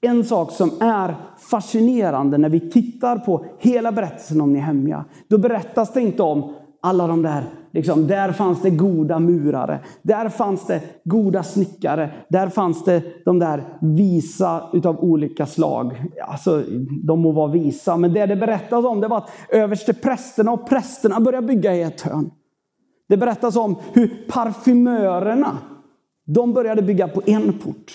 en 0.00 0.24
sak 0.24 0.52
som 0.52 0.70
är 0.80 1.14
fascinerande 1.38 2.38
när 2.38 2.48
vi 2.48 2.70
tittar 2.70 3.18
på 3.18 3.44
hela 3.58 3.92
berättelsen 3.92 4.40
om 4.40 4.52
Nehemja, 4.52 5.04
då 5.28 5.38
berättas 5.38 5.92
det 5.92 6.00
inte 6.00 6.22
om 6.22 6.54
alla 6.86 7.06
de 7.06 7.22
där, 7.22 7.44
liksom, 7.72 8.06
där 8.06 8.32
fanns 8.32 8.62
det 8.62 8.70
goda 8.70 9.18
murare, 9.18 9.80
där 10.02 10.28
fanns 10.28 10.66
det 10.66 10.82
goda 11.04 11.42
snickare, 11.42 12.10
där 12.28 12.48
fanns 12.48 12.84
det 12.84 13.02
de 13.24 13.38
där 13.38 13.64
visa 13.80 14.70
utav 14.72 15.00
olika 15.00 15.46
slag. 15.46 16.04
Alltså, 16.28 16.64
de 17.02 17.20
må 17.20 17.32
vara 17.32 17.52
visa, 17.52 17.96
men 17.96 18.12
det 18.12 18.26
det 18.26 18.36
berättas 18.36 18.84
om 18.84 19.00
det 19.00 19.08
var 19.08 19.18
att 19.18 19.30
överste 19.48 19.94
prästerna 19.94 20.52
och 20.52 20.68
prästerna 20.68 21.20
började 21.20 21.46
bygga 21.46 21.74
i 21.74 21.82
ett 21.82 22.00
hörn. 22.00 22.30
Det 23.08 23.16
berättas 23.16 23.56
om 23.56 23.76
hur 23.92 24.26
parfymörerna, 24.28 25.58
de 26.26 26.52
började 26.52 26.82
bygga 26.82 27.08
på 27.08 27.22
en 27.26 27.52
port. 27.52 27.92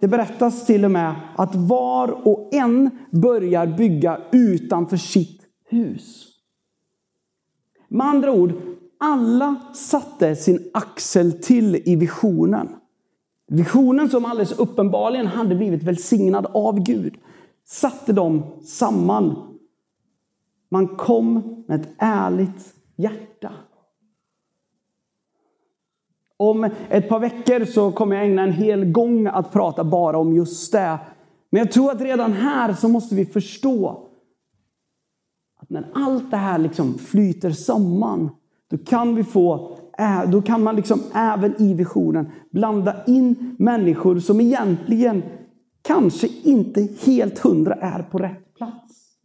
Det 0.00 0.08
berättas 0.08 0.66
till 0.66 0.84
och 0.84 0.90
med 0.90 1.14
att 1.36 1.54
var 1.54 2.28
och 2.28 2.48
en 2.54 2.90
börjar 3.10 3.66
bygga 3.66 4.20
utanför 4.32 4.96
sitt 4.96 5.42
hus. 5.68 6.29
Med 7.92 8.06
andra 8.06 8.32
ord, 8.32 8.52
alla 8.98 9.56
satte 9.74 10.36
sin 10.36 10.70
axel 10.74 11.32
till 11.32 11.76
i 11.84 11.96
visionen. 11.96 12.68
Visionen 13.46 14.10
som 14.10 14.24
alldeles 14.24 14.58
uppenbarligen 14.58 15.26
hade 15.26 15.54
blivit 15.54 15.82
välsignad 15.82 16.46
av 16.46 16.80
Gud, 16.80 17.14
satte 17.64 18.12
dem 18.12 18.42
samman. 18.64 19.58
Man 20.68 20.88
kom 20.88 21.64
med 21.68 21.80
ett 21.80 21.88
ärligt 21.98 22.74
hjärta. 22.96 23.52
Om 26.36 26.70
ett 26.88 27.08
par 27.08 27.20
veckor 27.20 27.64
så 27.64 27.92
kommer 27.92 28.16
jag 28.16 28.24
ägna 28.24 28.42
en 28.42 28.52
hel 28.52 28.84
gång 28.84 29.26
att 29.26 29.52
prata 29.52 29.84
bara 29.84 30.18
om 30.18 30.34
just 30.34 30.72
det. 30.72 30.98
Men 31.50 31.58
jag 31.58 31.72
tror 31.72 31.90
att 31.90 32.00
redan 32.00 32.32
här 32.32 32.74
så 32.74 32.88
måste 32.88 33.14
vi 33.14 33.24
förstå 33.24 34.09
när 35.70 35.90
allt 35.94 36.30
det 36.30 36.36
här 36.36 36.58
liksom 36.58 36.98
flyter 36.98 37.50
samman, 37.50 38.30
då 38.70 38.78
kan 38.78 39.14
vi 39.14 39.24
få 39.24 39.76
då 40.32 40.42
kan 40.42 40.62
man 40.62 40.76
liksom 40.76 41.00
även 41.14 41.62
i 41.62 41.74
visionen 41.74 42.30
blanda 42.50 43.04
in 43.04 43.56
människor 43.58 44.18
som 44.18 44.40
egentligen 44.40 45.22
kanske 45.82 46.28
inte 46.42 46.88
helt 47.00 47.38
hundra 47.38 47.74
är 47.74 48.02
på 48.02 48.18
rätt 48.18 48.54
plats. 48.54 49.16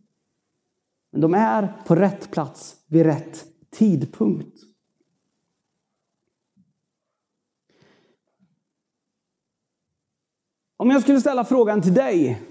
Men 1.12 1.21
de 1.21 1.34
är 1.34 1.73
på 1.88 1.95
rätt 1.95 2.31
plats 2.31 2.75
vid 2.88 3.05
rätt 3.05 3.45
tidpunkt. 3.77 4.58
Om 10.77 10.89
jag 10.89 11.01
skulle 11.01 11.19
ställa 11.19 11.45
frågan 11.45 11.81
till 11.81 11.93
dig, 11.93 12.41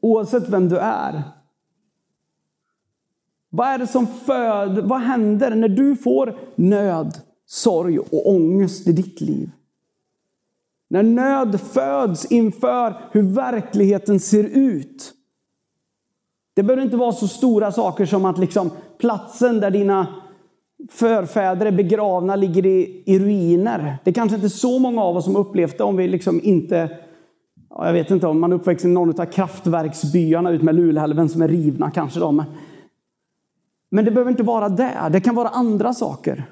oavsett 0.00 0.48
vem 0.48 0.68
du 0.68 0.78
är. 0.78 1.35
Vad 3.56 3.68
är 3.68 3.78
det 3.78 3.86
som 3.86 4.06
föder, 4.06 4.82
vad 4.82 5.00
händer 5.00 5.54
när 5.54 5.68
du 5.68 5.96
får 5.96 6.38
nöd, 6.54 7.18
sorg 7.46 7.98
och 7.98 8.30
ångest 8.30 8.88
i 8.88 8.92
ditt 8.92 9.20
liv? 9.20 9.50
När 10.90 11.02
nöd 11.02 11.60
föds 11.60 12.24
inför 12.24 12.96
hur 13.12 13.22
verkligheten 13.22 14.20
ser 14.20 14.44
ut. 14.44 15.12
Det 16.54 16.62
behöver 16.62 16.82
inte 16.82 16.96
vara 16.96 17.12
så 17.12 17.28
stora 17.28 17.72
saker 17.72 18.06
som 18.06 18.24
att 18.24 18.38
liksom 18.38 18.70
platsen 18.98 19.60
där 19.60 19.70
dina 19.70 20.06
förfäder 20.90 21.66
är 21.66 21.72
begravna, 21.72 22.36
ligger 22.36 22.66
i, 22.66 23.02
i 23.06 23.18
ruiner. 23.18 23.98
Det 24.04 24.10
är 24.10 24.14
kanske 24.14 24.36
inte 24.36 24.50
så 24.50 24.78
många 24.78 25.02
av 25.02 25.16
oss 25.16 25.24
som 25.24 25.36
upplevt 25.36 25.78
det 25.78 25.84
om 25.84 25.96
vi 25.96 26.08
liksom 26.08 26.40
inte 26.42 26.90
jag 27.78 27.92
vet 27.92 28.10
inte 28.10 28.26
om 28.26 28.40
man 28.40 28.52
är 28.52 28.56
uppväxt 28.56 28.84
i 28.84 28.88
någon 28.88 29.20
av 29.20 29.24
kraftverksbyarna 29.24 30.50
ut 30.50 30.62
med 30.62 30.74
Luleälven 30.74 31.28
som 31.28 31.42
är 31.42 31.48
rivna 31.48 31.90
kanske. 31.90 32.20
Då, 32.20 32.44
men, 33.96 34.04
det 34.04 34.10
behöver 34.10 34.30
inte 34.30 34.42
vara 34.42 34.68
det. 34.68 35.08
Det 35.12 35.20
kan 35.20 35.34
vara 35.34 35.48
andra 35.48 35.94
saker. 35.94 36.44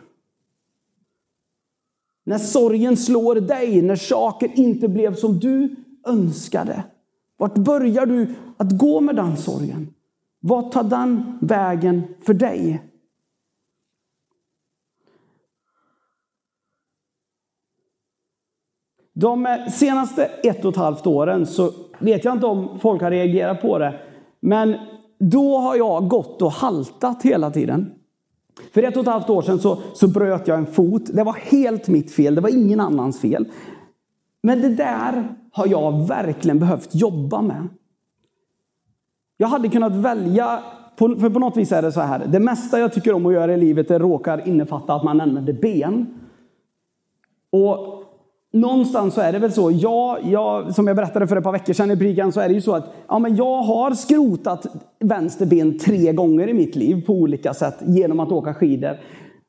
När 2.24 2.38
sorgen 2.38 2.96
slår 2.96 3.35
dig, 3.35 3.83
när 3.83 3.96
saker 3.96 4.50
inte 4.54 4.88
blev 4.88 5.14
som 5.14 5.38
du 5.38 5.76
önskade. 6.07 6.85
Vart 7.37 7.54
börjar 7.54 8.07
du 8.07 8.35
att 8.57 8.78
gå 8.78 9.00
med 9.00 9.16
den 9.16 9.37
sorgen? 9.37 9.94
Vad 10.40 10.72
tar 10.72 10.83
den 10.83 11.38
vägen 11.40 12.02
för 12.26 12.35
dig? 12.35 12.83
De 19.12 19.66
senaste 19.72 20.24
ett 20.24 20.64
och 20.64 20.70
ett 20.70 20.76
halvt 20.76 21.07
åren 21.07 21.46
så 21.46 21.72
vet 21.98 22.24
jag 22.24 22.35
inte 22.35 22.46
om 22.46 22.78
folk 22.78 23.02
har 23.02 23.11
reagerat 23.11 23.62
på 23.62 23.78
det. 23.78 24.00
Men 24.40 24.78
då 25.18 25.59
har 25.59 25.77
jag 25.77 26.09
gått 26.09 26.42
och 26.42 26.53
haltat 26.53 27.22
hela 27.22 27.50
tiden. 27.50 27.92
För 28.74 28.83
ett 28.83 28.96
och 28.96 29.03
ett 29.03 29.09
halvt 29.09 29.31
år 29.31 29.42
sedan 29.42 29.59
så, 29.59 29.79
så 29.94 30.09
bröt 30.09 30.48
jag 30.48 30.59
en 30.59 30.66
fot. 30.66 31.03
Det 31.07 31.24
var 31.24 31.33
helt 31.33 31.88
mitt 31.88 32.12
fel, 32.12 32.35
det 32.35 32.40
var 32.40 32.48
ingen 32.48 32.81
annans 32.81 33.20
fel. 33.20 33.46
Men 34.42 34.62
det 34.62 34.68
där 34.68 35.35
har 35.53 35.66
jag 35.66 36.07
verkligen 36.07 36.59
behövt 36.59 36.94
jobba 36.94 37.42
med. 37.42 37.68
Jag 39.37 39.48
hade 39.48 39.68
kunnat 39.68 39.96
välja, 39.96 40.62
för 40.96 41.31
på 41.31 41.38
något 41.38 41.57
vis 41.57 41.72
är 41.72 41.83
det 41.83 41.92
så 41.92 42.00
här. 42.00 42.27
Det 42.27 42.40
mesta 42.40 42.79
jag 42.79 42.92
tycker 42.92 43.12
om 43.12 43.27
att 43.27 43.33
göra 43.33 43.55
i 43.55 43.57
livet 43.57 43.88
det 43.88 43.98
råkar 43.98 44.48
innefatta 44.48 44.94
att 44.94 45.05
man 45.05 45.20
använder 45.20 45.53
ben. 45.53 46.07
Och 47.50 47.93
någonstans 48.55 49.14
så 49.14 49.21
är 49.21 49.33
det 49.33 49.38
väl 49.38 49.53
så. 49.53 49.71
Jag, 49.71 50.19
jag, 50.25 50.75
som 50.75 50.87
jag 50.87 50.97
berättade 50.97 51.27
för 51.27 51.37
ett 51.37 51.45
par 51.45 51.53
veckor 51.53 51.73
sedan 51.73 51.90
i 51.90 51.97
Brigan 51.97 52.33
så 52.33 52.40
är 52.40 52.49
det 52.49 52.55
ju 52.55 52.61
så 52.61 52.75
att 52.75 52.95
ja, 53.09 53.19
men 53.19 53.37
jag 53.37 53.62
har 53.62 53.90
skrotat 53.90 54.67
vänster 55.01 55.47
ben 55.47 55.79
tre 55.79 56.12
gånger 56.12 56.49
i 56.49 56.55
mitt 56.55 56.77
liv 56.77 57.07
på 57.07 57.12
olika 57.12 57.55
sätt 57.55 57.77
genom 57.81 58.21
att 58.21 58.33
åka 58.33 58.55
skidor. 58.55 58.99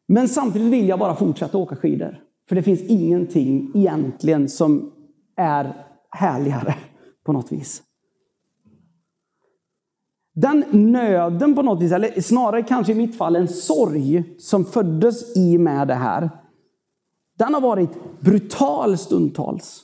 Men 0.07 0.27
samtidigt 0.27 0.73
vill 0.73 0.89
jag 0.89 0.99
bara 0.99 1.15
fortsätta 1.15 1.57
åka 1.57 1.75
skidor. 1.75 2.19
För 2.49 2.55
det 2.55 2.63
finns 2.63 2.81
ingenting 2.81 3.71
egentligen 3.75 4.49
som 4.49 4.91
är 5.37 5.73
härligare 6.09 6.75
på 7.25 7.33
något 7.33 7.51
vis. 7.51 7.81
Den 10.35 10.63
nöden 10.71 11.55
på 11.55 11.61
något 11.61 11.81
vis, 11.81 11.91
eller 11.91 12.21
snarare 12.21 12.63
kanske 12.63 12.91
i 12.91 12.95
mitt 12.95 13.17
fall 13.17 13.35
en 13.35 13.47
sorg 13.47 14.23
som 14.37 14.65
föddes 14.65 15.37
i 15.37 15.57
med 15.57 15.87
det 15.87 15.93
här. 15.93 16.29
Den 17.37 17.53
har 17.53 17.61
varit 17.61 18.19
brutal 18.19 18.97
stundtals. 18.97 19.81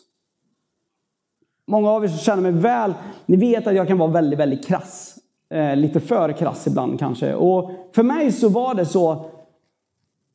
Många 1.68 1.90
av 1.90 2.04
er 2.04 2.08
som 2.08 2.18
känner 2.18 2.42
mig 2.42 2.52
väl, 2.52 2.94
ni 3.26 3.38
vet 3.38 3.68
att 3.68 3.76
jag 3.76 3.88
kan 3.88 3.98
vara 3.98 4.12
väldigt, 4.12 4.40
väldigt 4.40 4.66
krass. 4.66 5.18
Eh, 5.50 5.76
lite 5.76 6.00
för 6.00 6.32
krass 6.32 6.68
ibland 6.68 7.00
kanske. 7.00 7.34
Och 7.34 7.72
för 7.92 8.04
mig 8.04 8.32
så 8.32 8.50
var 8.50 8.76
det 8.76 8.86
så 8.86 9.26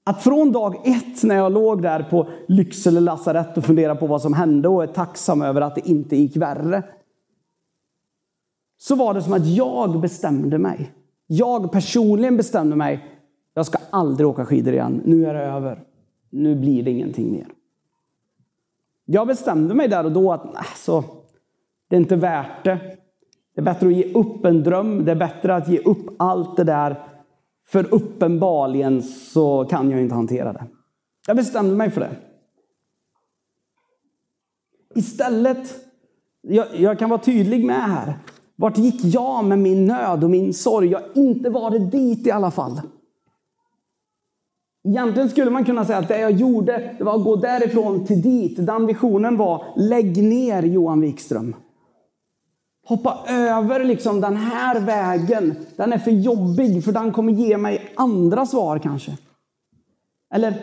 att 0.05 0.22
från 0.22 0.52
dag 0.52 0.76
ett 0.85 1.22
när 1.22 1.35
jag 1.35 1.52
låg 1.52 1.83
där 1.83 2.02
på 2.02 2.29
Lycksele 2.48 3.00
lasarett 3.00 3.59
och 3.59 3.64
funderade 3.64 4.00
på 4.00 4.07
vad 4.07 4.22
som 4.22 4.35
hände 4.35 4.68
och 4.68 4.83
är 4.83 4.87
tacksam 4.87 5.42
över 5.42 5.61
att 5.61 5.74
det 5.74 5.88
inte 5.88 6.16
gick 6.16 6.37
värre. 6.37 6.83
Så 8.79 8.94
var 8.94 9.14
det 9.14 9.22
som 9.22 9.33
att 9.33 9.46
jag 9.46 10.00
bestämde 10.00 10.59
mig. 10.59 10.92
Jag 11.26 11.72
personligen 11.72 12.37
bestämde 12.37 12.76
mig. 12.76 13.05
Jag 13.55 13.66
ska 13.66 13.79
aldrig 13.90 14.29
åka 14.29 14.46
skidor 14.46 14.74
igen. 14.74 15.02
Nu 15.05 15.26
är 15.26 15.35
det 15.35 15.42
över 15.42 15.83
nu 16.30 16.54
blir 16.54 16.82
det 16.82 16.90
ingenting 16.90 17.32
mer. 17.32 17.46
Jag 19.04 19.26
bestämde 19.26 19.74
mig 19.74 19.88
där 19.88 20.04
och 20.04 20.12
då 20.12 20.32
att 20.32 20.56
alltså, 20.56 21.04
det 21.88 21.96
är 21.96 22.00
inte 22.00 22.16
värt 22.16 22.64
det. 22.64 22.78
Det 23.54 23.60
är 23.60 23.64
bättre 23.64 23.86
att 23.86 23.94
ge 23.94 24.12
upp 24.12 24.44
en 24.44 24.62
dröm. 24.62 25.04
Det 25.04 25.10
är 25.10 25.16
bättre 25.16 25.54
att 25.54 25.68
ge 25.68 25.78
upp 25.78 26.06
allt 26.16 26.56
det 26.56 26.64
där. 26.64 27.08
För 27.66 27.94
uppenbarligen 27.94 29.02
så 29.02 29.64
kan 29.64 29.90
jag 29.90 30.00
inte 30.00 30.14
hantera 30.14 30.52
det. 30.52 30.64
Jag 31.26 31.36
bestämde 31.36 31.76
mig 31.76 31.90
för 31.90 32.00
det. 32.00 32.16
Istället, 34.94 35.74
jag, 36.40 36.66
jag 36.76 36.98
kan 36.98 37.10
vara 37.10 37.20
tydlig 37.20 37.64
med 37.64 37.82
här. 37.82 38.18
Vart 38.56 38.78
gick 38.78 39.04
jag 39.04 39.44
med 39.44 39.58
min 39.58 39.86
nöd 39.86 40.24
och 40.24 40.30
min 40.30 40.54
sorg? 40.54 40.88
Jag 40.90 41.00
har 41.00 41.08
inte 41.14 41.50
varit 41.50 41.92
dit 41.92 42.26
i 42.26 42.30
alla 42.30 42.50
fall. 42.50 42.80
Egentligen 44.87 45.31
skulle 45.31 45.51
man 45.51 45.64
kunna 45.64 45.85
säga 45.85 45.99
att 45.99 46.09
det 46.09 46.20
jag 46.20 46.33
gjorde 46.33 46.94
det 46.99 47.05
var 47.05 47.16
att 47.16 47.25
gå 47.25 47.37
därifrån 47.37 48.07
till 48.07 48.22
dit. 48.22 48.66
Den 48.66 48.87
visionen 48.87 49.37
var 49.37 49.64
lägg 49.77 50.22
ner 50.22 50.62
Johan 50.62 51.01
Wikström. 51.01 51.57
Hoppa 52.87 53.25
över 53.29 53.85
liksom 53.85 54.20
den 54.20 54.37
här 54.37 54.81
vägen. 54.81 55.55
Den 55.77 55.92
är 55.92 55.99
för 55.99 56.11
jobbig 56.11 56.85
för 56.85 56.92
den 56.92 57.12
kommer 57.12 57.33
ge 57.33 57.57
mig 57.57 57.92
andra 57.96 58.46
svar 58.46 58.79
kanske. 58.79 59.18
Eller 60.35 60.55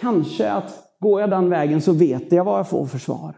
kanske 0.00 0.50
att 0.50 0.96
går 1.00 1.20
jag 1.20 1.30
den 1.30 1.50
vägen 1.50 1.82
så 1.82 1.92
vet 1.92 2.32
jag 2.32 2.44
vad 2.44 2.58
jag 2.58 2.68
får 2.68 2.86
för 2.86 2.98
svar. 2.98 3.34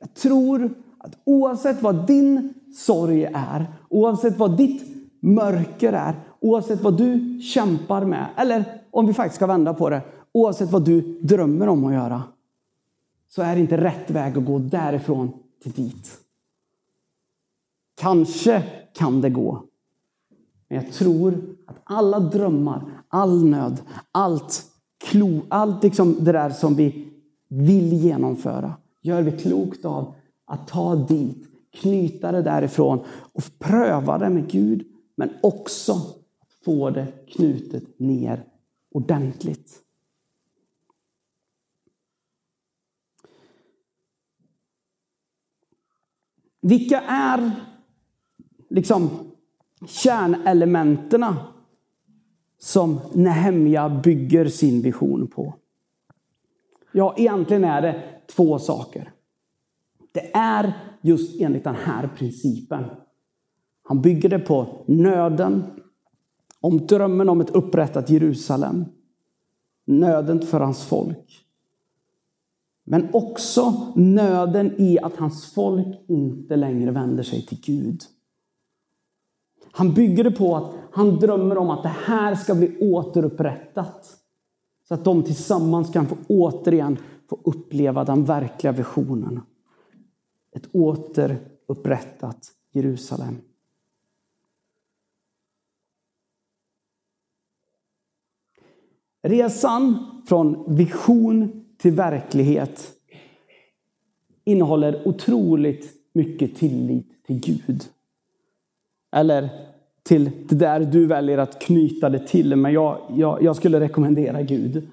Jag 0.00 0.14
tror 0.14 0.74
att 0.98 1.12
oavsett 1.24 1.82
vad 1.82 2.06
din 2.06 2.54
sorg 2.76 3.24
är, 3.24 3.66
oavsett 3.88 4.38
vad 4.38 4.56
ditt 4.56 4.82
mörker 5.22 5.92
är, 5.92 6.14
oavsett 6.40 6.82
vad 6.82 6.96
du 6.96 7.40
kämpar 7.40 8.04
med, 8.04 8.26
eller 8.36 8.82
om 8.90 9.06
vi 9.06 9.14
faktiskt 9.14 9.36
ska 9.36 9.46
vända 9.46 9.74
på 9.74 9.90
det, 9.90 10.02
oavsett 10.32 10.70
vad 10.70 10.84
du 10.84 11.00
drömmer 11.20 11.68
om 11.68 11.84
att 11.84 11.92
göra, 11.92 12.22
så 13.28 13.42
är 13.42 13.54
det 13.54 13.60
inte 13.60 13.76
rätt 13.76 14.10
väg 14.10 14.38
att 14.38 14.44
gå 14.44 14.58
därifrån 14.58 15.32
till 15.62 15.72
dit. 15.72 16.18
Kanske 18.00 18.62
kan 18.94 19.20
det 19.20 19.30
gå. 19.30 19.62
Men 20.68 20.78
jag 20.84 20.92
tror 20.92 21.56
att 21.66 21.76
alla 21.84 22.20
drömmar, 22.20 22.82
all 23.08 23.44
nöd, 23.44 23.80
allt, 24.12 24.64
klo, 25.04 25.40
allt 25.48 25.82
liksom 25.82 26.16
det 26.20 26.32
där 26.32 26.50
som 26.50 26.74
vi 26.74 27.08
vill 27.48 27.92
genomföra, 27.92 28.72
gör 29.02 29.22
vi 29.22 29.32
klokt 29.32 29.84
av 29.84 30.14
att 30.44 30.68
ta 30.68 30.94
dit, 30.94 31.48
knyta 31.72 32.32
det 32.32 32.42
därifrån 32.42 33.00
och 33.32 33.42
pröva 33.58 34.18
det 34.18 34.30
med 34.30 34.50
Gud. 34.50 34.86
Men 35.16 35.30
också 35.42 36.00
få 36.64 36.90
det 36.90 37.06
knutet 37.28 37.98
ner 37.98 38.44
ordentligt. 38.90 39.82
Vilka 46.60 47.00
är 47.00 47.50
liksom 48.70 49.10
kärnelementen 49.86 51.24
som 52.58 53.00
Nehemja 53.14 53.88
bygger 54.04 54.48
sin 54.48 54.82
vision 54.82 55.26
på? 55.26 55.54
Ja, 56.92 57.14
egentligen 57.16 57.64
är 57.64 57.82
det 57.82 58.02
två 58.26 58.58
saker. 58.58 59.12
Det 60.12 60.30
är 60.34 60.72
just 61.00 61.40
enligt 61.40 61.64
den 61.64 61.74
här 61.74 62.08
principen. 62.16 62.84
Han 63.82 64.02
bygger 64.02 64.28
det 64.28 64.38
på 64.38 64.84
nöden, 64.86 65.64
om 66.60 66.86
drömmen 66.86 67.28
om 67.28 67.40
ett 67.40 67.50
upprättat 67.50 68.10
Jerusalem. 68.10 68.84
Nöden 69.86 70.40
för 70.40 70.60
hans 70.60 70.84
folk. 70.84 71.44
Men 72.84 73.08
också 73.12 73.92
nöden 73.96 74.74
i 74.78 74.98
att 74.98 75.16
hans 75.16 75.52
folk 75.54 75.96
inte 76.08 76.56
längre 76.56 76.90
vänder 76.90 77.22
sig 77.22 77.46
till 77.46 77.60
Gud. 77.60 78.02
Han 79.70 79.94
bygger 79.94 80.24
det 80.24 80.30
på 80.30 80.56
att 80.56 80.74
han 80.92 81.16
drömmer 81.18 81.58
om 81.58 81.70
att 81.70 81.82
det 81.82 81.94
här 82.04 82.34
ska 82.34 82.54
bli 82.54 82.78
återupprättat. 82.78 84.16
Så 84.88 84.94
att 84.94 85.04
de 85.04 85.22
tillsammans 85.22 85.92
kan 85.92 86.06
få 86.06 86.16
återigen 86.28 86.96
få 87.28 87.38
uppleva 87.44 88.04
den 88.04 88.24
verkliga 88.24 88.72
visionen. 88.72 89.40
Ett 90.52 90.68
återupprättat 90.72 92.52
Jerusalem. 92.72 93.36
Resan 99.22 100.04
från 100.28 100.76
vision 100.76 101.64
till 101.76 101.92
verklighet 101.92 102.94
innehåller 104.44 105.08
otroligt 105.08 105.92
mycket 106.12 106.56
tillit 106.56 107.24
till 107.26 107.40
Gud. 107.40 107.82
Eller 109.12 109.50
till 110.02 110.30
det 110.48 110.54
där 110.54 110.80
du 110.80 111.06
väljer 111.06 111.38
att 111.38 111.60
knyta 111.60 112.08
det 112.08 112.26
till. 112.26 112.56
Men 112.56 112.72
jag, 112.72 113.14
jag, 113.16 113.42
jag 113.42 113.56
skulle 113.56 113.80
rekommendera 113.80 114.42
Gud. 114.42 114.88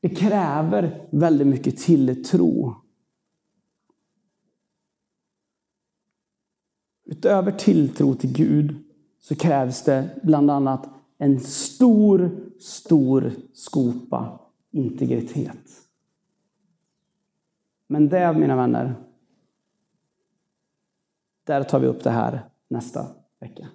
Det 0.00 0.08
kräver 0.08 1.06
väldigt 1.10 1.46
mycket 1.46 1.76
tilltro. 1.76 2.74
Utöver 7.06 7.52
tilltro 7.52 8.14
till 8.14 8.32
Gud 8.32 8.76
så 9.20 9.36
krävs 9.36 9.84
det 9.84 10.08
bland 10.22 10.50
annat 10.50 10.93
en 11.18 11.40
stor, 11.40 12.30
stor 12.58 13.32
skopa 13.52 14.40
integritet. 14.70 15.84
Men 17.86 18.08
det, 18.08 18.32
mina 18.32 18.56
vänner, 18.56 18.94
där 21.44 21.62
tar 21.62 21.78
vi 21.78 21.86
upp 21.86 22.02
det 22.02 22.10
här 22.10 22.40
nästa 22.68 23.06
vecka. 23.40 23.68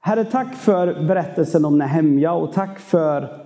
Herre, 0.00 0.24
tack 0.24 0.54
för 0.54 1.06
berättelsen 1.06 1.64
om 1.64 1.78
Nehemja 1.78 2.32
och 2.32 2.52
tack 2.52 2.78
för 2.78 3.42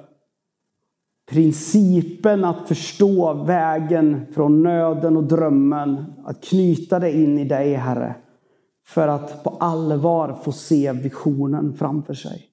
principen 1.27 2.45
att 2.45 2.69
förstå 2.69 3.35
vägen 3.35 4.27
från 4.35 4.63
nöden 4.63 5.17
och 5.17 5.25
drömmen. 5.25 6.05
Att 6.25 6.45
knyta 6.45 6.99
det 6.99 7.13
in 7.13 7.39
i 7.39 7.45
dig, 7.45 7.75
Herre. 7.75 8.15
För 8.87 9.09
att 9.09 9.45
på 9.45 9.51
allvar 9.51 10.39
få 10.43 10.53
se 10.53 10.93
visionen 10.93 11.75
framför 11.75 12.15
sig. 12.15 12.47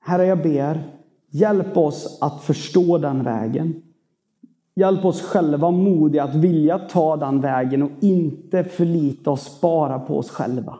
Herre, 0.00 0.26
jag 0.26 0.42
ber, 0.42 0.96
hjälp 1.30 1.76
oss 1.76 2.18
att 2.20 2.42
förstå 2.42 2.98
den 2.98 3.24
vägen. 3.24 3.82
Hjälp 4.74 5.04
oss 5.04 5.22
själva 5.22 5.70
modiga 5.70 6.24
att 6.24 6.34
vilja 6.34 6.78
ta 6.78 7.16
den 7.16 7.40
vägen 7.40 7.82
och 7.82 7.90
inte 8.00 8.64
förlita 8.64 9.30
oss 9.30 9.60
bara 9.60 9.98
på 9.98 10.18
oss 10.18 10.30
själva. 10.30 10.78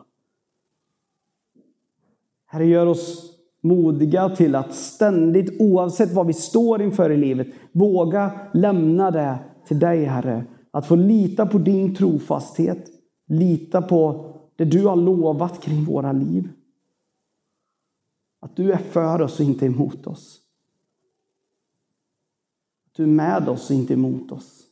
Herre, 2.45 2.65
gör 2.65 2.85
oss 2.85 3.33
modiga 3.61 4.29
till 4.29 4.55
att 4.55 4.73
ständigt, 4.73 5.61
oavsett 5.61 6.13
vad 6.13 6.27
vi 6.27 6.33
står 6.33 6.81
inför 6.81 7.09
i 7.09 7.17
livet, 7.17 7.47
våga 7.71 8.31
lämna 8.53 9.11
det 9.11 9.39
till 9.67 9.79
dig, 9.79 10.03
Herre. 10.03 10.45
Att 10.71 10.85
få 10.85 10.95
lita 10.95 11.45
på 11.45 11.57
din 11.57 11.95
trofasthet, 11.95 12.96
lita 13.27 13.81
på 13.81 14.33
det 14.55 14.65
du 14.65 14.85
har 14.85 14.95
lovat 14.95 15.61
kring 15.61 15.85
våra 15.85 16.11
liv. 16.11 16.49
Att 18.39 18.55
du 18.55 18.71
är 18.71 18.77
för 18.77 19.21
oss 19.21 19.39
och 19.39 19.45
inte 19.45 19.65
emot 19.65 20.07
oss. 20.07 20.41
Att 22.85 22.93
du 22.93 23.03
är 23.03 23.07
med 23.07 23.49
oss 23.49 23.69
och 23.69 23.75
inte 23.75 23.93
emot 23.93 24.31
oss. 24.31 24.63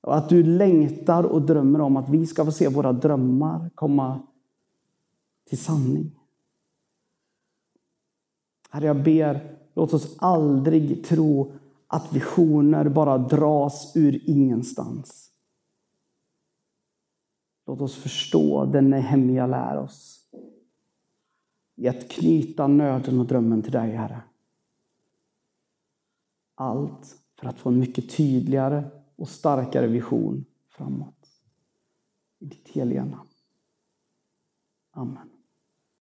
Och 0.00 0.16
att 0.16 0.28
du 0.28 0.42
längtar 0.42 1.24
och 1.24 1.42
drömmer 1.42 1.80
om 1.80 1.96
att 1.96 2.08
vi 2.08 2.26
ska 2.26 2.44
få 2.44 2.52
se 2.52 2.68
våra 2.68 2.92
drömmar 2.92 3.70
komma 3.74 4.20
till 5.48 5.58
sanning. 5.58 6.10
Herre, 8.70 8.86
jag 8.86 9.02
ber, 9.02 9.56
låt 9.74 9.94
oss 9.94 10.16
aldrig 10.18 11.04
tro 11.04 11.52
att 11.86 12.12
visioner 12.12 12.88
bara 12.88 13.18
dras 13.18 13.92
ur 13.94 14.30
ingenstans. 14.30 15.29
Låt 17.70 17.80
oss 17.80 17.96
förstå 17.96 18.64
den 18.64 18.90
Nehemja 18.90 19.46
lär 19.46 19.76
oss. 19.76 20.28
I 21.76 21.88
att 21.88 22.10
knyta 22.10 22.66
nöden 22.66 23.20
och 23.20 23.26
drömmen 23.26 23.62
till 23.62 23.72
dig, 23.72 23.90
Herre. 23.90 24.22
Allt 26.54 27.18
för 27.38 27.46
att 27.46 27.58
få 27.58 27.68
en 27.68 27.78
mycket 27.78 28.16
tydligare 28.16 28.84
och 29.16 29.28
starkare 29.28 29.86
vision 29.86 30.44
framåt. 30.68 31.28
I 32.38 32.44
ditt 32.44 32.68
heliga 32.68 33.04
namn. 33.04 33.28
Amen. 34.90 35.30